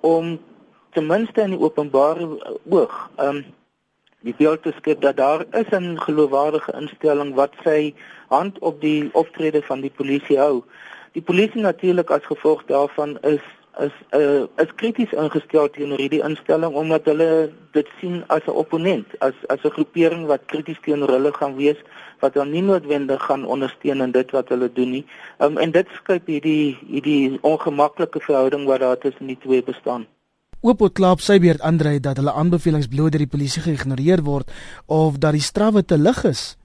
om 0.00 0.38
ten 0.92 1.06
minste 1.06 1.42
in 1.42 1.56
die 1.56 1.60
openbare 1.60 2.28
oog 2.68 3.10
um 3.16 3.44
die 4.26 4.34
beeld 4.34 4.62
te 4.62 4.72
skep 4.76 5.00
dat 5.00 5.16
daar 5.16 5.44
is 5.54 5.70
'n 5.70 5.98
geloofwaardige 5.98 6.72
instelling 6.72 7.34
wat 7.34 7.52
sy 7.64 7.94
hand 8.28 8.58
op 8.58 8.80
die 8.80 9.08
optrede 9.12 9.62
van 9.62 9.80
die 9.80 9.90
polisie 9.90 10.38
hou. 10.38 10.64
Die 11.12 11.22
polisie 11.22 11.60
natuurlik 11.60 12.10
as 12.10 12.24
gevolg 12.24 12.64
daarvan 12.64 13.18
is 13.22 13.40
is 13.78 13.94
uh, 14.18 14.46
is 14.62 14.70
krities 14.80 15.12
ingestel 15.22 15.68
teenoor 15.70 16.00
hierdie 16.02 16.22
instelling 16.26 16.74
omdat 16.74 17.06
hulle 17.10 17.30
dit 17.76 17.88
sien 18.00 18.24
as 18.34 18.42
'n 18.46 18.56
opponent, 18.62 19.06
as 19.20 19.34
as 19.54 19.62
'n 19.64 19.74
groepering 19.76 20.26
wat 20.26 20.46
krities 20.46 20.80
teenoor 20.82 21.14
hulle 21.16 21.32
gaan 21.32 21.54
wees 21.56 21.80
wat 22.20 22.34
dan 22.34 22.50
nie 22.50 22.62
noodwendig 22.62 23.22
gaan 23.22 23.46
ondersteun 23.46 24.00
in 24.00 24.12
dit 24.12 24.30
wat 24.30 24.48
hulle 24.48 24.72
doen 24.72 24.90
nie. 24.90 25.06
Um, 25.38 25.58
en 25.58 25.70
dit 25.70 25.86
skep 26.00 26.26
hierdie 26.26 26.78
hierdie 26.86 27.38
ongemaklike 27.42 28.20
verhouding 28.20 28.66
wat 28.66 28.80
daar 28.80 28.98
tussen 28.98 29.26
die 29.26 29.38
twee 29.38 29.62
bestaan. 29.62 30.06
Oopot 30.60 30.92
klap 30.92 31.20
sy 31.20 31.38
beurt 31.38 31.60
Andre 31.60 32.00
dat 32.00 32.16
hulle 32.18 32.32
aanbevelings 32.34 32.88
bloot 32.90 33.12
deur 33.12 33.22
die 33.22 33.30
polisie 33.30 33.62
geïgnoreer 33.62 34.24
word 34.26 34.50
of 34.86 35.18
dat 35.22 35.32
die 35.32 35.44
strawwe 35.44 35.84
te 35.84 35.98
lig 35.98 36.24
is. 36.24 36.56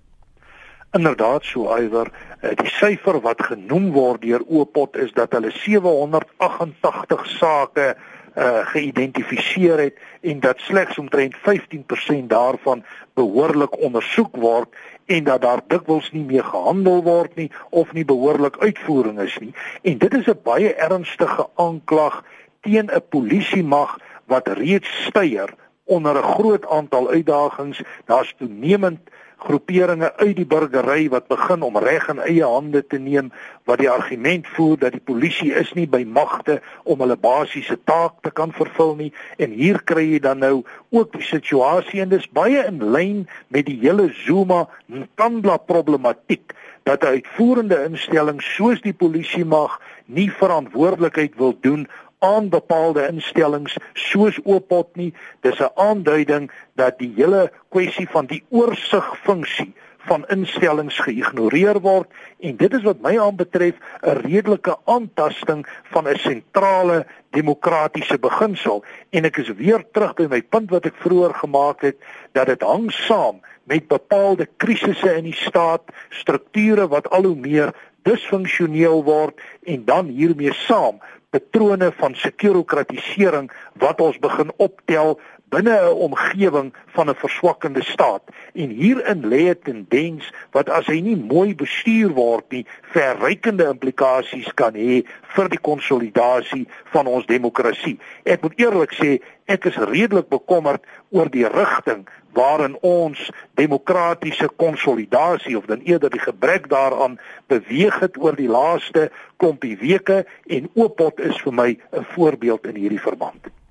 Inderdaad 0.98 1.46
so 1.46 1.70
iwer 1.78 2.10
die 2.44 2.72
syfer 2.76 3.22
wat 3.24 3.42
genoem 3.48 3.92
word 3.96 4.24
deur 4.26 4.44
Opot 4.52 4.98
is 5.00 5.14
dat 5.16 5.32
hulle 5.36 5.52
788 5.64 7.30
sake 7.38 7.94
uh 8.34 8.66
geïdentifiseer 8.66 9.78
het 9.78 10.00
en 10.26 10.40
dat 10.42 10.60
slegs 10.66 10.98
omtrent 10.98 11.36
15% 11.46 12.32
daarvan 12.32 12.82
behoorlik 13.14 13.78
ondersoek 13.78 14.36
word 14.42 14.74
en 15.06 15.24
dat 15.24 15.42
daar 15.42 15.62
dikwels 15.68 16.10
nie 16.12 16.24
meer 16.26 16.44
gehandel 16.44 17.04
word 17.06 17.36
nie 17.36 17.52
of 17.70 17.94
nie 17.94 18.06
behoorlik 18.06 18.58
uitvoering 18.58 19.20
is 19.22 19.38
nie. 19.38 19.54
En 19.84 19.98
dit 19.98 20.14
is 20.14 20.28
'n 20.28 20.40
baie 20.44 20.74
ernstige 20.74 21.48
aanklag 21.56 22.24
teen 22.62 22.90
'n 22.90 23.04
polisiemag 23.10 24.00
wat 24.26 24.48
reeds 24.48 24.90
styer 25.06 25.54
onder 25.86 26.18
'n 26.18 26.34
groot 26.34 26.68
aantal 26.68 27.10
uitdagings. 27.10 27.82
Daar's 28.06 28.34
toenemend 28.38 29.00
groeperinge 29.44 30.10
uit 30.18 30.36
die 30.38 30.48
burgery 30.48 31.10
wat 31.12 31.28
begin 31.32 31.64
om 31.68 31.78
reg 31.78 32.08
in 32.12 32.22
eie 32.24 32.48
hande 32.48 32.82
te 32.88 33.00
neem 33.00 33.32
wat 33.68 33.82
die 33.84 33.90
argument 33.92 34.48
voer 34.56 34.78
dat 34.80 34.96
die 34.96 35.04
polisie 35.04 35.52
is 35.60 35.74
nie 35.78 35.88
by 35.88 36.04
magte 36.08 36.60
om 36.84 37.04
hulle 37.04 37.18
basiese 37.20 37.78
taak 37.84 38.22
te 38.24 38.32
kan 38.32 38.56
vervul 38.56 38.96
nie. 39.00 39.12
En 39.38 39.52
hier 39.56 39.82
kry 39.84 40.06
jy 40.14 40.20
dan 40.24 40.44
nou 40.44 40.64
ook 40.96 41.16
die 41.18 41.28
situasie 41.28 42.04
en 42.04 42.14
dis 42.16 42.30
baie 42.32 42.64
in 42.68 42.80
lyn 42.96 43.24
met 43.48 43.68
die 43.68 43.80
hele 43.84 44.10
Zuma 44.24 44.66
Nkandla 44.88 45.58
problematiek 45.58 46.56
dat 46.84 47.04
'n 47.04 47.16
uitvoerende 47.16 47.84
instelling 47.84 48.42
soos 48.42 48.82
die 48.82 48.94
polisie 48.94 49.46
mag 49.46 49.80
nie 50.06 50.32
verantwoordelikheid 50.32 51.36
wil 51.36 51.56
doen 51.62 51.88
aan 52.24 52.50
bepaalde 52.50 53.08
instellings 53.08 53.76
soos 53.94 54.40
Opot 54.44 54.96
nie. 54.96 55.14
Dis 55.42 55.60
'n 55.60 55.72
aanduiding 55.76 56.52
dat 56.76 57.00
die 57.00 57.14
hele 57.16 57.52
kwessie 57.70 58.08
van 58.10 58.26
die 58.26 58.44
oorsigfunksie 58.50 59.74
van 60.08 60.26
instellings 60.28 61.00
geïgnoreer 61.00 61.80
word 61.84 62.12
en 62.40 62.58
dit 62.60 62.74
is 62.74 62.84
wat 62.88 63.00
my 63.06 63.14
aanbetref 63.20 63.76
'n 64.02 64.20
redelike 64.28 64.76
aantasting 64.86 65.64
van 65.94 66.08
'n 66.08 66.20
sentrale 66.20 67.06
demokratiese 67.32 68.20
beginsel 68.20 68.84
en 69.10 69.26
ek 69.26 69.38
is 69.38 69.54
weer 69.56 69.84
terug 69.92 70.14
by 70.14 70.28
my 70.30 70.42
punt 70.42 70.70
wat 70.70 70.86
ek 70.86 71.02
vroeër 71.06 71.34
gemaak 71.34 71.82
het 71.82 71.98
dat 72.32 72.48
dit 72.48 72.62
hang 72.62 72.92
saam 72.92 73.40
met 73.64 73.88
bepaalde 73.88 74.48
krisisse 74.58 75.16
in 75.16 75.24
die 75.24 75.40
staat, 75.48 75.84
strukture 76.10 76.88
wat 76.88 77.10
al 77.10 77.24
hoe 77.24 77.36
meer 77.36 77.74
disfunksioneel 78.04 79.04
word 79.04 79.40
en 79.64 79.86
dan 79.86 80.08
hiermee 80.08 80.54
saam 80.54 81.00
patrone 81.34 81.90
van 81.98 82.16
sekurokratisering 82.16 83.50
wat 83.82 84.02
ons 84.02 84.20
begin 84.22 84.52
optel 84.62 85.18
binne 85.54 85.76
'n 85.80 85.98
omgewing 86.08 86.74
van 86.96 87.10
'n 87.10 87.22
verswakkende 87.24 87.84
staat. 87.84 88.24
En 88.54 88.70
hierin 88.70 89.22
lê 89.32 89.44
'n 89.50 89.60
tendens 89.64 90.34
wat 90.52 90.70
as 90.70 90.86
hy 90.86 91.00
nie 91.00 91.16
mooi 91.16 91.56
bestuur 91.56 92.10
word 92.10 92.46
nie, 92.50 92.66
verrykende 92.82 93.66
implikasies 93.66 94.54
kan 94.54 94.74
hê 94.74 95.06
vir 95.36 95.50
die 95.50 95.62
konsolidasie 95.62 96.68
van 96.94 97.06
ons 97.06 97.26
demokrasie. 97.26 98.00
Ek 98.24 98.42
moet 98.42 98.60
eerlik 98.60 98.94
sê, 98.94 99.22
ek 99.46 99.66
is 99.66 99.78
redelik 99.78 100.30
bekommerd 100.30 100.82
oor 101.10 101.30
die 101.30 101.48
rigting 101.48 102.08
waarin 102.34 102.78
ons 102.82 103.32
demokratiese 103.54 104.50
konsolidasie 104.56 105.58
of 105.58 105.66
dan 105.66 105.82
eerder 105.86 106.10
die 106.10 106.24
gebrek 106.24 106.70
daaraan 106.70 107.20
beweeg 107.48 108.00
het 108.00 108.18
oor 108.18 108.36
die 108.36 108.50
laaste 108.50 109.12
klompie 109.38 109.78
weke 109.78 110.26
en 110.48 110.70
Oopot 110.74 111.20
is 111.20 111.42
vir 111.42 111.54
my 111.54 111.70
'n 111.92 112.06
voorbeeld 112.16 112.66
in 112.66 112.76
hierdie 112.76 113.02
verband. 113.10 113.63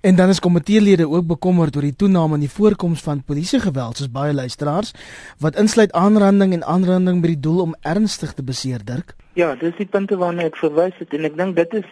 En 0.00 0.16
dan 0.16 0.28
is 0.28 0.40
komiteelede 0.40 1.08
ook 1.08 1.26
bekommerd 1.26 1.76
oor 1.76 1.84
die 1.84 1.96
toename 1.96 2.34
in 2.34 2.40
die 2.40 2.50
voorkoms 2.50 3.02
van 3.04 3.18
polisiegeweld 3.24 3.98
soos 4.00 4.08
baie 4.10 4.32
luisteraars 4.32 4.94
wat 5.44 5.58
insluit 5.60 5.92
aanranding 5.92 6.54
en 6.56 6.64
aanranding 6.64 7.20
met 7.20 7.34
die 7.34 7.40
doel 7.40 7.60
om 7.60 7.74
ernstig 7.80 8.32
te 8.32 8.42
beseer 8.42 8.80
Dirk. 8.84 9.12
Ja, 9.36 9.54
dis 9.60 9.76
die 9.76 9.86
punte 9.86 10.16
waarna 10.16 10.46
ek 10.48 10.56
verwys 10.56 10.96
het 11.02 11.12
en 11.12 11.28
ek 11.28 11.36
dink 11.36 11.56
dit 11.56 11.76
is 11.82 11.90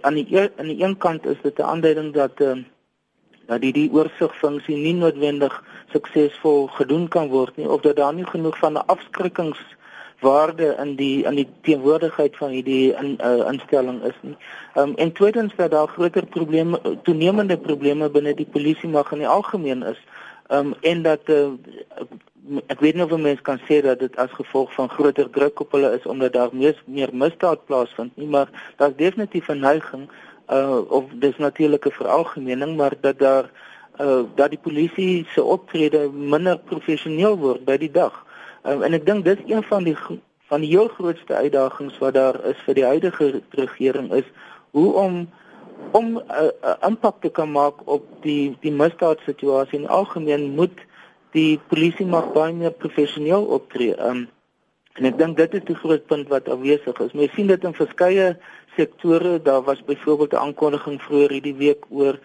aan 0.00 0.16
die 0.16 0.40
aan 0.40 0.72
die 0.72 0.78
een 0.80 0.96
kant 1.04 1.28
is 1.28 1.36
dit 1.42 1.58
'n 1.58 1.68
aanduiding 1.74 2.14
dat 2.16 2.40
uh, 2.40 2.56
dat 3.46 3.60
die 3.60 3.72
die 3.72 3.92
oorsigfunksie 3.92 4.76
nie 4.76 4.94
noodwendig 4.94 5.62
suksesvol 5.92 6.66
gedoen 6.80 7.08
kan 7.08 7.28
word 7.28 7.56
nie 7.56 7.68
of 7.68 7.84
dat 7.84 7.96
daar 7.96 8.14
nie 8.14 8.26
genoeg 8.26 8.56
van 8.58 8.72
'n 8.72 8.88
afskrikkingswaarde 10.20 10.76
in 10.78 10.96
die 10.96 11.24
in 11.24 11.34
die 11.34 11.48
teenwoordigheid 11.62 12.36
van 12.36 12.50
hierdie 12.50 12.94
in, 12.94 13.18
uh, 13.22 13.48
instelling 13.48 14.02
is 14.02 14.14
nie. 14.22 14.36
Um, 14.74 14.94
en 14.96 15.12
tweedens 15.12 15.52
dat 15.56 15.70
daar 15.70 15.88
groter 15.88 16.26
probleme 16.26 16.80
toenemende 17.02 17.58
probleme 17.58 18.10
binne 18.10 18.34
die 18.34 18.46
polisie 18.46 18.88
mag 18.88 19.12
in 19.12 19.18
die 19.18 19.28
algemeen 19.28 19.82
is. 19.82 19.98
Um, 20.48 20.74
en 20.80 21.02
dat 21.02 21.20
uh, 21.28 21.52
ek 22.66 22.80
weet 22.80 22.94
nie 22.94 23.04
of 23.04 23.16
mense 23.16 23.42
kan 23.42 23.60
sê 23.68 23.80
dat 23.82 23.98
dit 23.98 24.16
as 24.16 24.30
gevolg 24.32 24.72
van 24.74 24.88
groter 24.88 25.30
druk 25.30 25.60
op 25.60 25.72
hulle 25.72 25.92
is 25.96 26.06
omdat 26.06 26.32
daar 26.32 26.50
meer 26.52 26.82
meer 26.86 27.10
misdaad 27.12 27.64
plaasvind 27.66 28.16
nie 28.16 28.26
maar 28.26 28.48
daar's 28.76 28.96
definitief 28.96 29.48
'n 29.48 29.60
neiging 29.60 30.08
uh 30.50 30.80
of 30.88 31.04
dis 31.12 31.36
natuurlike 31.36 31.90
veralgemening 31.90 32.76
maar 32.76 32.94
dat 33.00 33.18
daar 33.18 33.50
uh 34.00 34.24
dat 34.34 34.50
die 34.50 34.58
polisie 34.58 35.26
se 35.32 35.42
optrede 35.42 36.10
minder 36.10 36.58
professioneel 36.58 37.36
word 37.38 37.64
by 37.64 37.76
die 37.76 37.90
dag. 37.90 38.26
Uh, 38.64 38.80
en 38.84 38.92
ek 38.92 39.06
dink 39.06 39.24
dis 39.24 39.40
een 39.46 39.62
van 39.62 39.84
die 39.84 39.96
van 40.50 40.60
die 40.60 40.70
heel 40.72 40.88
grootste 40.88 41.34
uitdagings 41.34 41.98
wat 42.02 42.14
daar 42.14 42.36
is 42.44 42.58
vir 42.66 42.74
die 42.74 42.84
huidige 42.84 43.42
regering 43.50 44.10
is 44.12 44.26
hoe 44.76 44.92
om 44.92 45.28
om 45.92 46.06
'n 46.18 46.22
uh, 46.28 46.50
uh, 46.62 46.74
impak 46.86 47.20
te 47.20 47.30
kan 47.30 47.50
maak 47.52 47.74
op 47.84 48.04
die 48.22 48.56
die 48.60 48.72
misdaadsituasie 48.72 49.78
in 49.78 49.88
algemeen 49.88 50.50
moet 50.54 50.84
die 51.32 51.60
polisie 51.70 52.06
mag 52.06 52.32
baie 52.32 52.52
meer 52.52 52.72
professioneel 52.72 53.44
optree. 53.44 53.94
Um, 54.02 54.28
en 54.98 55.04
ek 55.04 55.18
dink 55.18 55.36
dit 55.36 55.54
is 55.54 55.64
die 55.64 55.78
groot 55.82 56.06
punt 56.06 56.28
wat 56.28 56.48
afwesig 56.48 57.00
is. 57.00 57.12
Mens 57.12 57.34
sien 57.34 57.46
dit 57.46 57.64
in 57.64 57.74
verskeie 57.74 58.36
sektore. 58.76 59.38
Daar 59.42 59.62
was 59.62 59.84
byvoorbeeld 59.84 60.32
'n 60.32 60.44
aankondiging 60.46 61.02
vroeër 61.02 61.30
hierdie 61.30 61.56
week 61.56 61.86
oor 61.88 62.18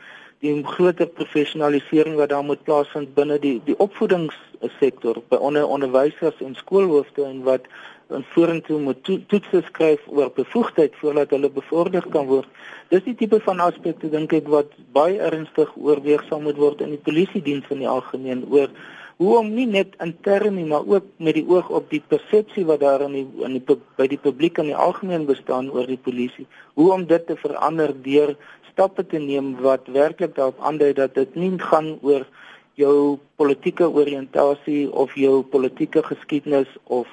die 0.45 0.63
groter 0.75 1.09
professionalisering 1.19 2.15
wat 2.19 2.29
daar 2.29 2.45
moet 2.45 2.63
plaasvind 2.67 3.13
binne 3.17 3.37
die 3.41 3.57
die 3.65 3.77
opvoedingssektor 3.85 5.21
by 5.31 5.39
onder 5.49 5.67
onderwysers 5.77 6.41
en 6.45 6.55
skoolhoofde 6.61 7.25
en 7.25 7.43
wat 7.47 7.69
en 8.13 8.25
vorentoe 8.35 8.79
moet 8.79 8.99
to, 9.03 9.17
toetse 9.31 9.63
skryf 9.65 10.03
oor 10.07 10.29
bevoegdheid 10.35 10.93
voordat 11.01 11.31
hulle 11.33 11.49
bevorder 11.49 12.05
kan 12.13 12.27
word. 12.29 12.49
Dis 12.93 13.01
die 13.07 13.15
tipe 13.17 13.39
van 13.47 13.63
aspekte 13.65 14.11
dink 14.13 14.35
ek 14.37 14.51
wat 14.53 14.75
baie 14.93 15.17
ernstig 15.29 15.71
oorweeg 15.73 16.21
sal 16.29 16.43
moet 16.45 16.59
word 16.61 16.83
in 16.85 16.93
die 16.93 17.01
polisie 17.07 17.41
diens 17.41 17.65
in 17.73 17.81
die 17.81 17.89
algemeen 17.89 18.45
oor 18.53 18.69
hoe 19.17 19.37
om 19.39 19.53
nie 19.55 19.65
net 19.65 19.93
intern 20.03 20.57
nie 20.59 20.65
maar 20.67 20.83
ook 20.91 21.05
met 21.23 21.37
die 21.37 21.45
oog 21.47 21.69
op 21.79 21.87
die 21.89 22.01
persepsie 22.11 22.65
wat 22.67 22.81
daar 22.83 23.05
in 23.05 23.13
die 23.15 23.25
in 23.47 23.55
die 23.55 23.77
by 23.97 24.07
die 24.11 24.19
publiek 24.19 24.59
in 24.59 24.73
die 24.73 24.81
algemeen 24.87 25.23
bestaan 25.29 25.71
oor 25.71 25.87
die 25.87 26.01
polisie 26.07 26.45
hoe 26.75 26.91
om 26.93 27.05
dit 27.07 27.23
te 27.27 27.37
verander 27.39 27.95
deur 28.03 28.35
stappe 28.75 29.05
te 29.07 29.19
neem 29.23 29.53
wat 29.63 29.87
werklik 29.95 30.35
daarop 30.35 30.59
aandui 30.59 30.91
dat 30.93 31.15
dit 31.15 31.35
nie 31.39 31.53
gaan 31.59 31.93
oor 32.03 32.27
jou 32.75 33.17
politieke 33.39 33.87
oriëntasie 33.87 34.89
of 34.91 35.15
jou 35.15 35.39
politieke 35.55 36.03
geskiedenis 36.03 36.67
of 36.83 37.07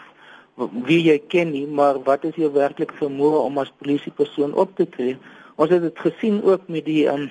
wie 0.89 0.99
jy 1.07 1.17
ken 1.33 1.55
nie 1.55 1.67
maar 1.67 2.03
wat 2.09 2.27
is 2.27 2.37
jou 2.37 2.51
werklike 2.53 2.99
vermoë 2.99 3.47
om 3.47 3.63
as 3.63 3.71
polisiepersoon 3.79 4.59
op 4.59 4.75
te 4.77 4.89
tree 4.97 5.17
ons 5.57 5.71
het 5.71 5.87
dit 5.87 6.05
gesien 6.09 6.43
ook 6.43 6.67
met 6.67 6.85
die 6.91 7.07
um, 7.15 7.31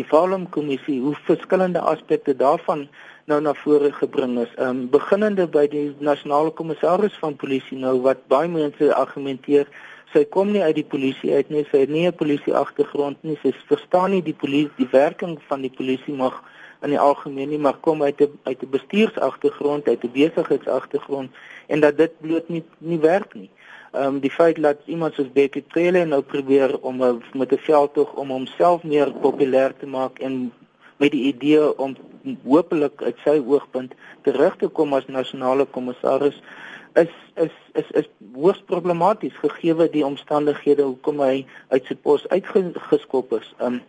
die 0.00 0.04
Falum 0.08 0.48
kommissie 0.48 1.00
hoe 1.04 1.14
verskillende 1.28 1.80
aspekte 1.80 2.32
daarvan 2.36 2.86
nou 3.30 3.38
na 3.44 3.52
vore 3.54 3.92
gebring 3.92 4.38
is. 4.40 4.52
Ehm 4.56 4.68
um, 4.68 4.78
beginnende 4.90 5.46
by 5.46 5.66
die 5.70 5.92
nasionale 6.00 6.50
kommissaris 6.50 7.18
van 7.20 7.36
polisie 7.36 7.78
nou 7.78 7.98
wat 8.06 8.24
baie 8.32 8.48
mense 8.48 8.88
argumenteer 8.94 9.68
sy 10.12 10.24
kom 10.24 10.52
nie 10.52 10.62
uit 10.62 10.76
die 10.76 10.88
polisie 10.94 11.32
uit 11.34 11.50
nie, 11.50 11.64
sy 11.70 11.84
het 11.84 11.90
nie 11.90 12.06
'n 12.06 12.14
polisie 12.14 12.54
agtergrond 12.54 13.16
nie, 13.22 13.38
sy 13.42 13.52
verstaan 13.68 14.10
nie 14.10 14.22
die 14.22 14.36
polisie 14.44 14.76
die 14.76 14.92
werking 14.92 15.38
van 15.48 15.62
die 15.62 15.70
polisie 15.70 16.14
mag 16.14 16.42
in 16.82 16.90
die 16.90 16.98
algemeen 16.98 17.48
nie, 17.48 17.58
maar 17.58 17.78
kom 17.80 18.02
uit 18.02 18.20
'n 18.20 18.38
uit 18.42 18.62
'n 18.62 18.70
bestuursagtergrond, 18.70 19.88
uit 19.88 20.04
'n 20.04 20.12
besigheidsagtergrond 20.12 21.30
en 21.66 21.80
dat 21.80 21.96
dit 21.96 22.12
bloot 22.20 22.48
nie 22.48 22.64
nie 22.78 22.98
werk 22.98 23.34
nie. 23.34 23.50
Ehm 23.92 24.06
um, 24.06 24.20
die 24.20 24.30
feit 24.30 24.62
dat 24.62 24.78
iemand 24.86 25.14
soos 25.14 25.32
Becky 25.32 25.62
Trele 25.68 26.04
nou 26.04 26.22
probeer 26.22 26.78
om 26.80 27.02
a, 27.02 27.16
met 27.32 27.52
'n 27.52 27.58
veldtog 27.58 28.12
om 28.12 28.28
homself 28.28 28.82
meer 28.82 29.12
populêr 29.12 29.76
te 29.78 29.86
maak 29.86 30.18
en 30.18 30.52
met 30.96 31.10
die 31.10 31.24
idee 31.34 31.78
om 31.78 31.96
hopelik 32.44 33.02
uit 33.02 33.18
sy 33.24 33.36
oogpunt 33.46 33.94
terug 34.22 34.56
te 34.56 34.68
kom 34.68 34.94
as 34.94 35.06
nasionale 35.06 35.64
kommissaris 35.64 36.38
is 36.94 37.12
is 37.34 37.54
is 37.74 37.90
is 37.90 38.08
hoogs 38.34 38.62
problematies 38.66 39.36
gegee 39.40 39.88
die 39.92 40.04
omstandighede 40.06 40.82
hoekom 40.82 41.20
hy 41.20 41.46
uit 41.68 41.88
sy 41.88 41.94
pos 41.94 42.26
uitgeskop 42.28 43.32
is. 43.40 43.48
Um 43.58 43.80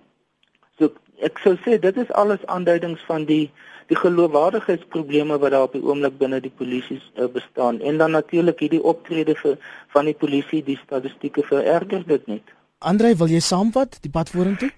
so 0.80 0.92
ek 1.22 1.40
sou 1.44 1.56
sê 1.66 1.80
dit 1.80 1.98
is 1.98 2.12
alles 2.12 2.46
aanduidings 2.46 3.02
van 3.08 3.26
die 3.26 3.52
die 3.92 4.00
geloofwaardigheidsprobleme 4.00 5.38
wat 5.40 5.52
daar 5.52 5.68
op 5.68 5.74
die 5.76 5.84
oomblik 5.84 6.16
binne 6.18 6.40
die 6.42 6.54
polisie 6.62 7.00
uh, 7.00 7.28
bestaan 7.28 7.82
en 7.82 7.98
dan 7.98 8.16
natuurlik 8.16 8.60
hierdie 8.64 8.84
optrede 8.84 9.36
vir 9.36 9.58
van 9.96 10.08
die 10.10 10.16
polisie 10.16 10.64
die 10.64 10.80
statistieke 10.86 11.44
vererger 11.44 12.06
dit 12.08 12.28
net. 12.28 12.56
Andre, 12.80 13.16
wil 13.16 13.32
jy 13.32 13.40
saamvat 13.44 14.00
die 14.04 14.12
pad 14.12 14.32
vorentoe? 14.32 14.72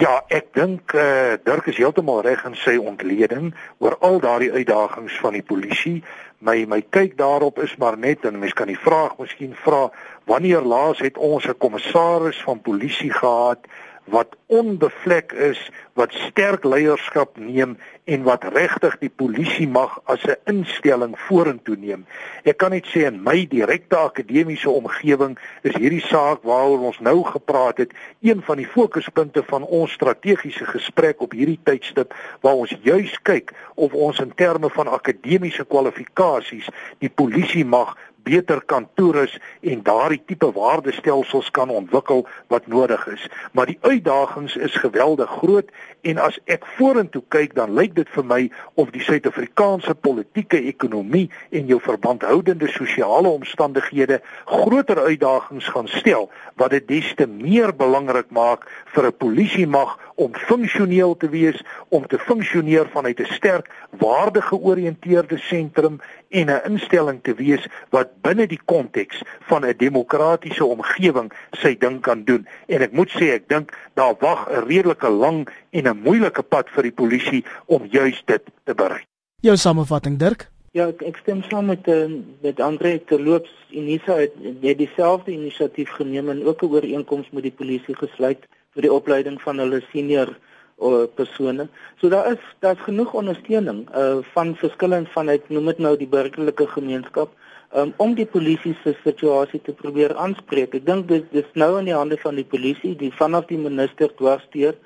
Ja, 0.00 0.22
ek 0.32 0.54
dink 0.56 0.94
eh 0.96 1.02
uh, 1.04 1.38
Dirk 1.44 1.66
is 1.68 1.76
heeltemal 1.76 2.22
reg 2.24 2.46
in 2.48 2.54
sy 2.56 2.78
ontleding 2.80 3.50
oor 3.78 3.98
al 4.00 4.22
daardie 4.24 4.52
uitdagings 4.52 5.18
van 5.20 5.34
die 5.36 5.42
polisie. 5.44 5.98
My 6.40 6.64
my 6.64 6.80
kyk 6.80 7.18
daarop 7.18 7.60
is 7.60 7.76
maar 7.76 7.98
net 7.98 8.24
en 8.24 8.38
mense 8.38 8.56
kan 8.56 8.72
die 8.72 8.78
vraag 8.78 9.18
miskien 9.18 9.52
vra 9.52 9.90
wanneer 10.24 10.64
laas 10.64 11.04
het 11.04 11.18
ons 11.18 11.44
'n 11.44 11.58
kommissaris 11.58 12.40
van 12.42 12.64
polisie 12.64 13.12
gehad 13.12 13.68
wat 14.04 14.36
onbevlek 14.46 15.32
is, 15.32 15.70
wat 15.92 16.12
sterk 16.12 16.64
leierskap 16.64 17.36
neem 17.36 17.76
en 18.04 18.22
wat 18.26 18.44
regtig 18.44 18.96
die 18.98 19.10
polisie 19.10 19.68
mag 19.68 20.00
as 20.04 20.24
'n 20.24 20.36
instelling 20.44 21.14
vorentoe 21.18 21.76
neem. 21.76 22.06
Ek 22.44 22.56
kan 22.56 22.70
net 22.70 22.86
sê 22.86 23.06
in 23.06 23.22
my 23.22 23.46
direkte 23.46 23.96
akademiese 23.96 24.70
omgewing 24.70 25.38
is 25.62 25.76
hierdie 25.76 26.06
saak 26.06 26.42
waaroor 26.42 26.80
ons 26.80 27.00
nou 27.00 27.24
gepraat 27.24 27.78
het, 27.78 27.92
een 28.20 28.42
van 28.42 28.56
die 28.56 28.66
fokuspunte 28.66 29.42
van 29.42 29.62
ons 29.62 29.92
strategiese 29.92 30.64
gesprek 30.64 31.20
op 31.20 31.32
hierdie 31.32 31.60
tydstip 31.62 32.14
waar 32.40 32.54
ons 32.54 32.74
juis 32.82 33.22
kyk 33.22 33.52
of 33.74 33.92
ons 33.92 34.18
in 34.18 34.34
terme 34.34 34.70
van 34.70 34.88
akademiese 34.88 35.64
kwalifikasies 35.64 36.68
die 36.98 37.10
polisie 37.10 37.64
mag 37.64 37.96
beter 38.22 38.60
kan 38.66 38.88
toerus 38.94 39.38
en 39.60 39.82
daardie 39.82 40.22
tipe 40.26 40.52
waardestelsels 40.52 41.50
kan 41.50 41.70
ontwikkel 41.70 42.26
wat 42.52 42.66
nodig 42.66 43.06
is. 43.06 43.26
Maar 43.52 43.66
die 43.66 43.78
uitdagings 43.80 44.56
is 44.56 44.74
geweldig 44.74 45.30
groot 45.30 45.70
en 46.00 46.18
as 46.18 46.38
ek 46.50 46.66
vorentoe 46.76 47.22
kyk 47.28 47.54
dan 47.54 47.74
lyk 47.74 47.94
dit 47.94 48.08
vir 48.14 48.26
my 48.26 48.40
of 48.74 48.90
die 48.94 49.02
Suid-Afrikaanse 49.02 49.94
politieke 49.94 50.60
ekonomie 50.70 51.28
en 51.50 51.66
jou 51.70 51.80
verbandhoudende 51.82 52.68
sosiale 52.72 53.30
omstandighede 53.30 54.20
groter 54.50 54.98
uitdagings 54.98 55.68
gaan 55.74 55.88
stel 55.88 56.30
wat 56.60 56.74
dit 56.74 56.88
des 56.88 57.12
te 57.16 57.26
meer 57.26 57.74
belangrik 57.76 58.30
maak 58.30 58.66
vir 58.94 59.06
'n 59.06 59.16
polisie 59.18 59.66
mag 59.66 59.98
om 60.14 60.34
funksioneel 60.34 61.16
te 61.16 61.28
wees, 61.28 61.62
om 61.88 62.06
te 62.06 62.18
funksioneer 62.18 62.88
vanuit 62.92 63.20
'n 63.20 63.32
sterk 63.32 63.70
waardegeoriënteerde 63.90 65.38
sentrum 65.38 66.00
en 66.28 66.46
'n 66.50 66.60
instelling 66.64 67.22
te 67.22 67.34
wees 67.34 67.66
wat 67.90 68.08
binne 68.22 68.46
die 68.46 68.60
konteks 68.64 69.22
van 69.40 69.64
'n 69.64 69.76
demokratiese 69.76 70.64
omgewing 70.64 71.32
sy 71.50 71.76
ding 71.78 72.00
kan 72.00 72.24
doen. 72.24 72.46
En 72.66 72.80
ek 72.82 72.92
moet 72.92 73.10
sê 73.10 73.32
ek 73.32 73.48
dink 73.48 73.72
daar 73.94 74.14
wag 74.20 74.48
'n 74.48 74.66
redelike 74.66 75.08
lang 75.08 75.48
en 75.70 75.88
'n 75.88 76.02
moeilike 76.02 76.42
pad 76.42 76.68
vir 76.70 76.82
die 76.82 76.92
polisie 76.92 77.44
om 77.66 77.86
juis 77.90 78.22
dit 78.24 78.42
te 78.64 78.74
bereik. 78.74 79.06
Jou 79.40 79.56
samevatting 79.56 80.18
Dirk 80.18 80.50
Ja, 80.72 80.86
ek 80.88 81.18
stem 81.20 81.42
saam 81.50 81.66
met 81.68 81.88
eh, 81.92 82.08
met 82.40 82.60
Andre 82.60 83.04
Terloops. 83.04 83.50
Unisa 83.76 84.14
het, 84.16 84.32
het 84.62 84.78
dieselfde 84.78 85.32
inisiatief 85.32 85.90
geneem 85.98 86.30
en 86.32 86.44
ook 86.46 86.62
'n 86.62 86.72
ooreenkoms 86.72 87.28
met 87.30 87.42
die 87.42 87.52
polisie 87.52 87.96
gesluit 87.96 88.48
vir 88.74 88.86
die 88.86 88.92
opleiding 88.92 89.38
van 89.42 89.60
hulle 89.62 89.82
senior 89.90 90.32
uh, 90.80 91.04
persone. 91.14 91.68
So 92.00 92.08
daar 92.08 92.32
is 92.32 92.42
daar's 92.64 92.80
genoeg 92.88 93.12
ondersteuning 93.12 93.86
uh 93.94 94.18
van 94.32 94.56
verskillend 94.56 95.08
vanuit 95.12 95.48
noem 95.48 95.72
dit 95.72 95.78
nou 95.78 95.96
die 95.96 96.08
burgerlike 96.08 96.66
gemeenskap 96.66 97.30
um, 97.76 97.92
om 97.96 98.14
die 98.14 98.26
polisie 98.26 98.74
se 98.82 98.94
situasie 99.04 99.60
te 99.62 99.72
probeer 99.72 100.14
aanspreek. 100.16 100.74
Ek 100.74 100.86
dink 100.86 101.08
dit 101.08 101.28
dis 101.32 101.54
nou 101.54 101.76
in 101.78 101.88
die 101.90 101.96
hande 101.96 102.18
van 102.24 102.38
die 102.40 102.48
polisie, 102.48 102.96
die 102.98 103.12
vanaf 103.16 103.48
die 103.52 103.60
minister 103.60 104.12
dwarsteer 104.18 104.76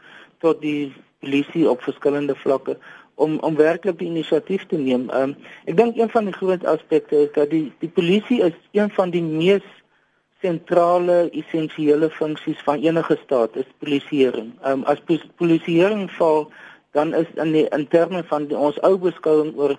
tot 0.45 0.61
die 0.63 0.93
polisie 1.25 1.67
op 1.71 1.83
verskillende 1.87 2.37
vlakke 2.43 2.77
om 3.17 3.39
om 3.47 3.57
werklik 3.57 3.99
die 3.99 4.11
inisiatief 4.11 4.67
te 4.69 4.79
neem. 4.79 5.09
Um, 5.17 5.35
ek 5.65 5.79
dink 5.79 5.97
een 5.97 6.13
van 6.13 6.29
die 6.29 6.37
groot 6.37 6.67
aspekte 6.69 7.25
is 7.27 7.33
dat 7.39 7.51
die 7.55 7.71
die 7.81 7.91
polisie 7.91 8.43
is 8.45 8.57
een 8.77 8.93
van 8.99 9.15
die 9.15 9.25
mees 9.25 9.65
sentrale 10.47 11.19
essensiële 11.41 12.11
funksies 12.11 12.63
van 12.69 12.83
enige 12.83 13.19
staat 13.25 13.57
is 13.63 13.69
polisieering. 13.83 14.53
Ehm 14.63 14.73
um, 14.73 14.85
as 14.93 15.03
polisieering 15.43 16.07
val 16.19 16.51
dan 16.97 17.15
is 17.15 17.31
in 17.35 17.53
die 17.53 17.67
in 17.79 17.89
terme 17.89 18.23
van 18.31 18.47
die, 18.51 18.57
ons 18.57 18.79
ou 18.89 18.95
beskouing 18.99 19.53
oor 19.57 19.77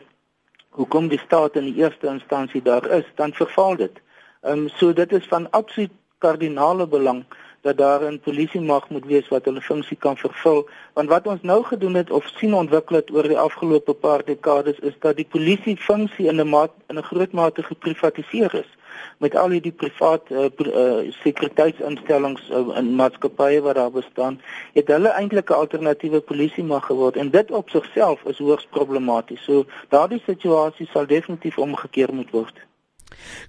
hoekom 0.77 1.07
die 1.13 1.21
staat 1.25 1.55
in 1.55 1.71
die 1.71 1.79
eerste 1.83 2.07
instansie 2.11 2.61
daar 2.61 2.85
is, 2.99 3.07
dan 3.15 3.33
verval 3.33 3.79
dit. 3.83 4.01
Ehm 4.41 4.65
um, 4.65 4.69
so 4.79 4.93
dit 4.93 5.11
is 5.19 5.25
van 5.33 5.49
absoluut 5.51 5.93
kardinale 6.17 6.87
belang 6.87 7.25
dat 7.61 7.77
daar 7.77 8.01
'n 8.11 8.19
polisie 8.19 8.61
mag 8.61 8.89
moet 8.89 9.05
wees 9.05 9.27
wat 9.27 9.45
hulle 9.45 9.61
funksie 9.61 9.97
kan 9.97 10.17
vervul 10.17 10.69
want 10.93 11.09
wat 11.09 11.27
ons 11.27 11.41
nou 11.41 11.63
gedoen 11.63 11.93
het 11.93 12.11
of 12.11 12.31
sien 12.37 12.53
ontwikkel 12.53 12.95
het 12.95 13.11
oor 13.11 13.27
die 13.27 13.39
afgelope 13.47 13.93
paar 13.93 14.25
dekades 14.25 14.79
is 14.79 14.95
dat 14.99 15.15
die 15.15 15.29
polisie 15.35 15.77
funksie 15.77 16.27
in 16.27 16.39
'n 16.41 16.49
maat 16.49 16.71
in 16.87 16.97
'n 16.97 17.09
groot 17.11 17.31
mate 17.31 17.63
geprivatiseer 17.63 18.53
is 18.63 18.71
met 19.17 19.35
al 19.35 19.49
die 19.49 19.71
privaat 19.71 20.31
uh, 20.31 20.45
uh, 20.45 21.11
sekuriteitsinstellings 21.23 22.49
uh, 22.49 22.77
in 22.77 22.93
maatskappye 22.95 23.61
wat 23.61 23.75
daar 23.75 23.91
bestaan 23.91 24.39
het 24.73 24.87
hulle 24.87 25.09
eintlik 25.09 25.49
'n 25.49 25.59
alternatiewe 25.63 26.21
polisie 26.21 26.63
mag 26.63 26.85
geword 26.85 27.15
en 27.15 27.29
dit 27.31 27.51
op 27.51 27.69
sigself 27.69 28.23
is 28.25 28.37
hoogs 28.37 28.67
problematies 28.69 29.43
so 29.43 29.65
daardie 29.89 30.21
situasie 30.25 30.89
sal 30.93 31.05
definitief 31.05 31.57
omgekeer 31.57 32.13
moet 32.13 32.31
word 32.31 32.65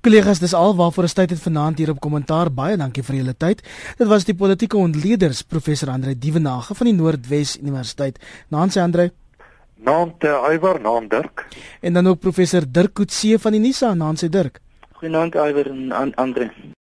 Kollegas, 0.01 0.39
dis 0.39 0.55
al 0.55 0.75
waarvoor 0.79 1.09
ons 1.09 1.17
tyd 1.19 1.33
het 1.35 1.41
vanaand 1.43 1.79
hier 1.79 1.91
op 1.91 2.01
kommentaar. 2.01 2.51
Baie 2.55 2.77
dankie 2.79 3.03
vir 3.03 3.19
julle 3.21 3.35
tyd. 3.35 3.63
Dit 3.99 4.11
was 4.11 4.27
die 4.29 4.37
politieke 4.39 4.79
ontleeders 4.79 5.43
professor 5.43 5.91
Andre 5.91 6.15
Dievenage 6.19 6.77
van 6.79 6.91
die 6.91 6.95
Noordwes 6.95 7.57
Universiteit. 7.59 8.21
Naam 8.55 8.71
sê 8.71 8.83
Andre. 8.85 9.11
Naam 9.79 10.15
te 10.19 10.31
Iwer, 10.53 10.81
naam 10.83 11.09
Dirk. 11.09 11.47
En 11.81 11.93
dan 11.93 12.07
ook 12.07 12.21
professor 12.21 12.65
Dirk 12.67 12.95
Coetzee 12.95 13.39
van 13.39 13.55
die 13.55 13.63
Nisa, 13.63 13.95
naam 13.95 14.17
sê 14.19 14.31
Dirk. 14.31 14.61
Goeienaand 14.99 15.37
Iwer 15.37 15.69
en 15.71 16.15
Andre. 16.17 16.51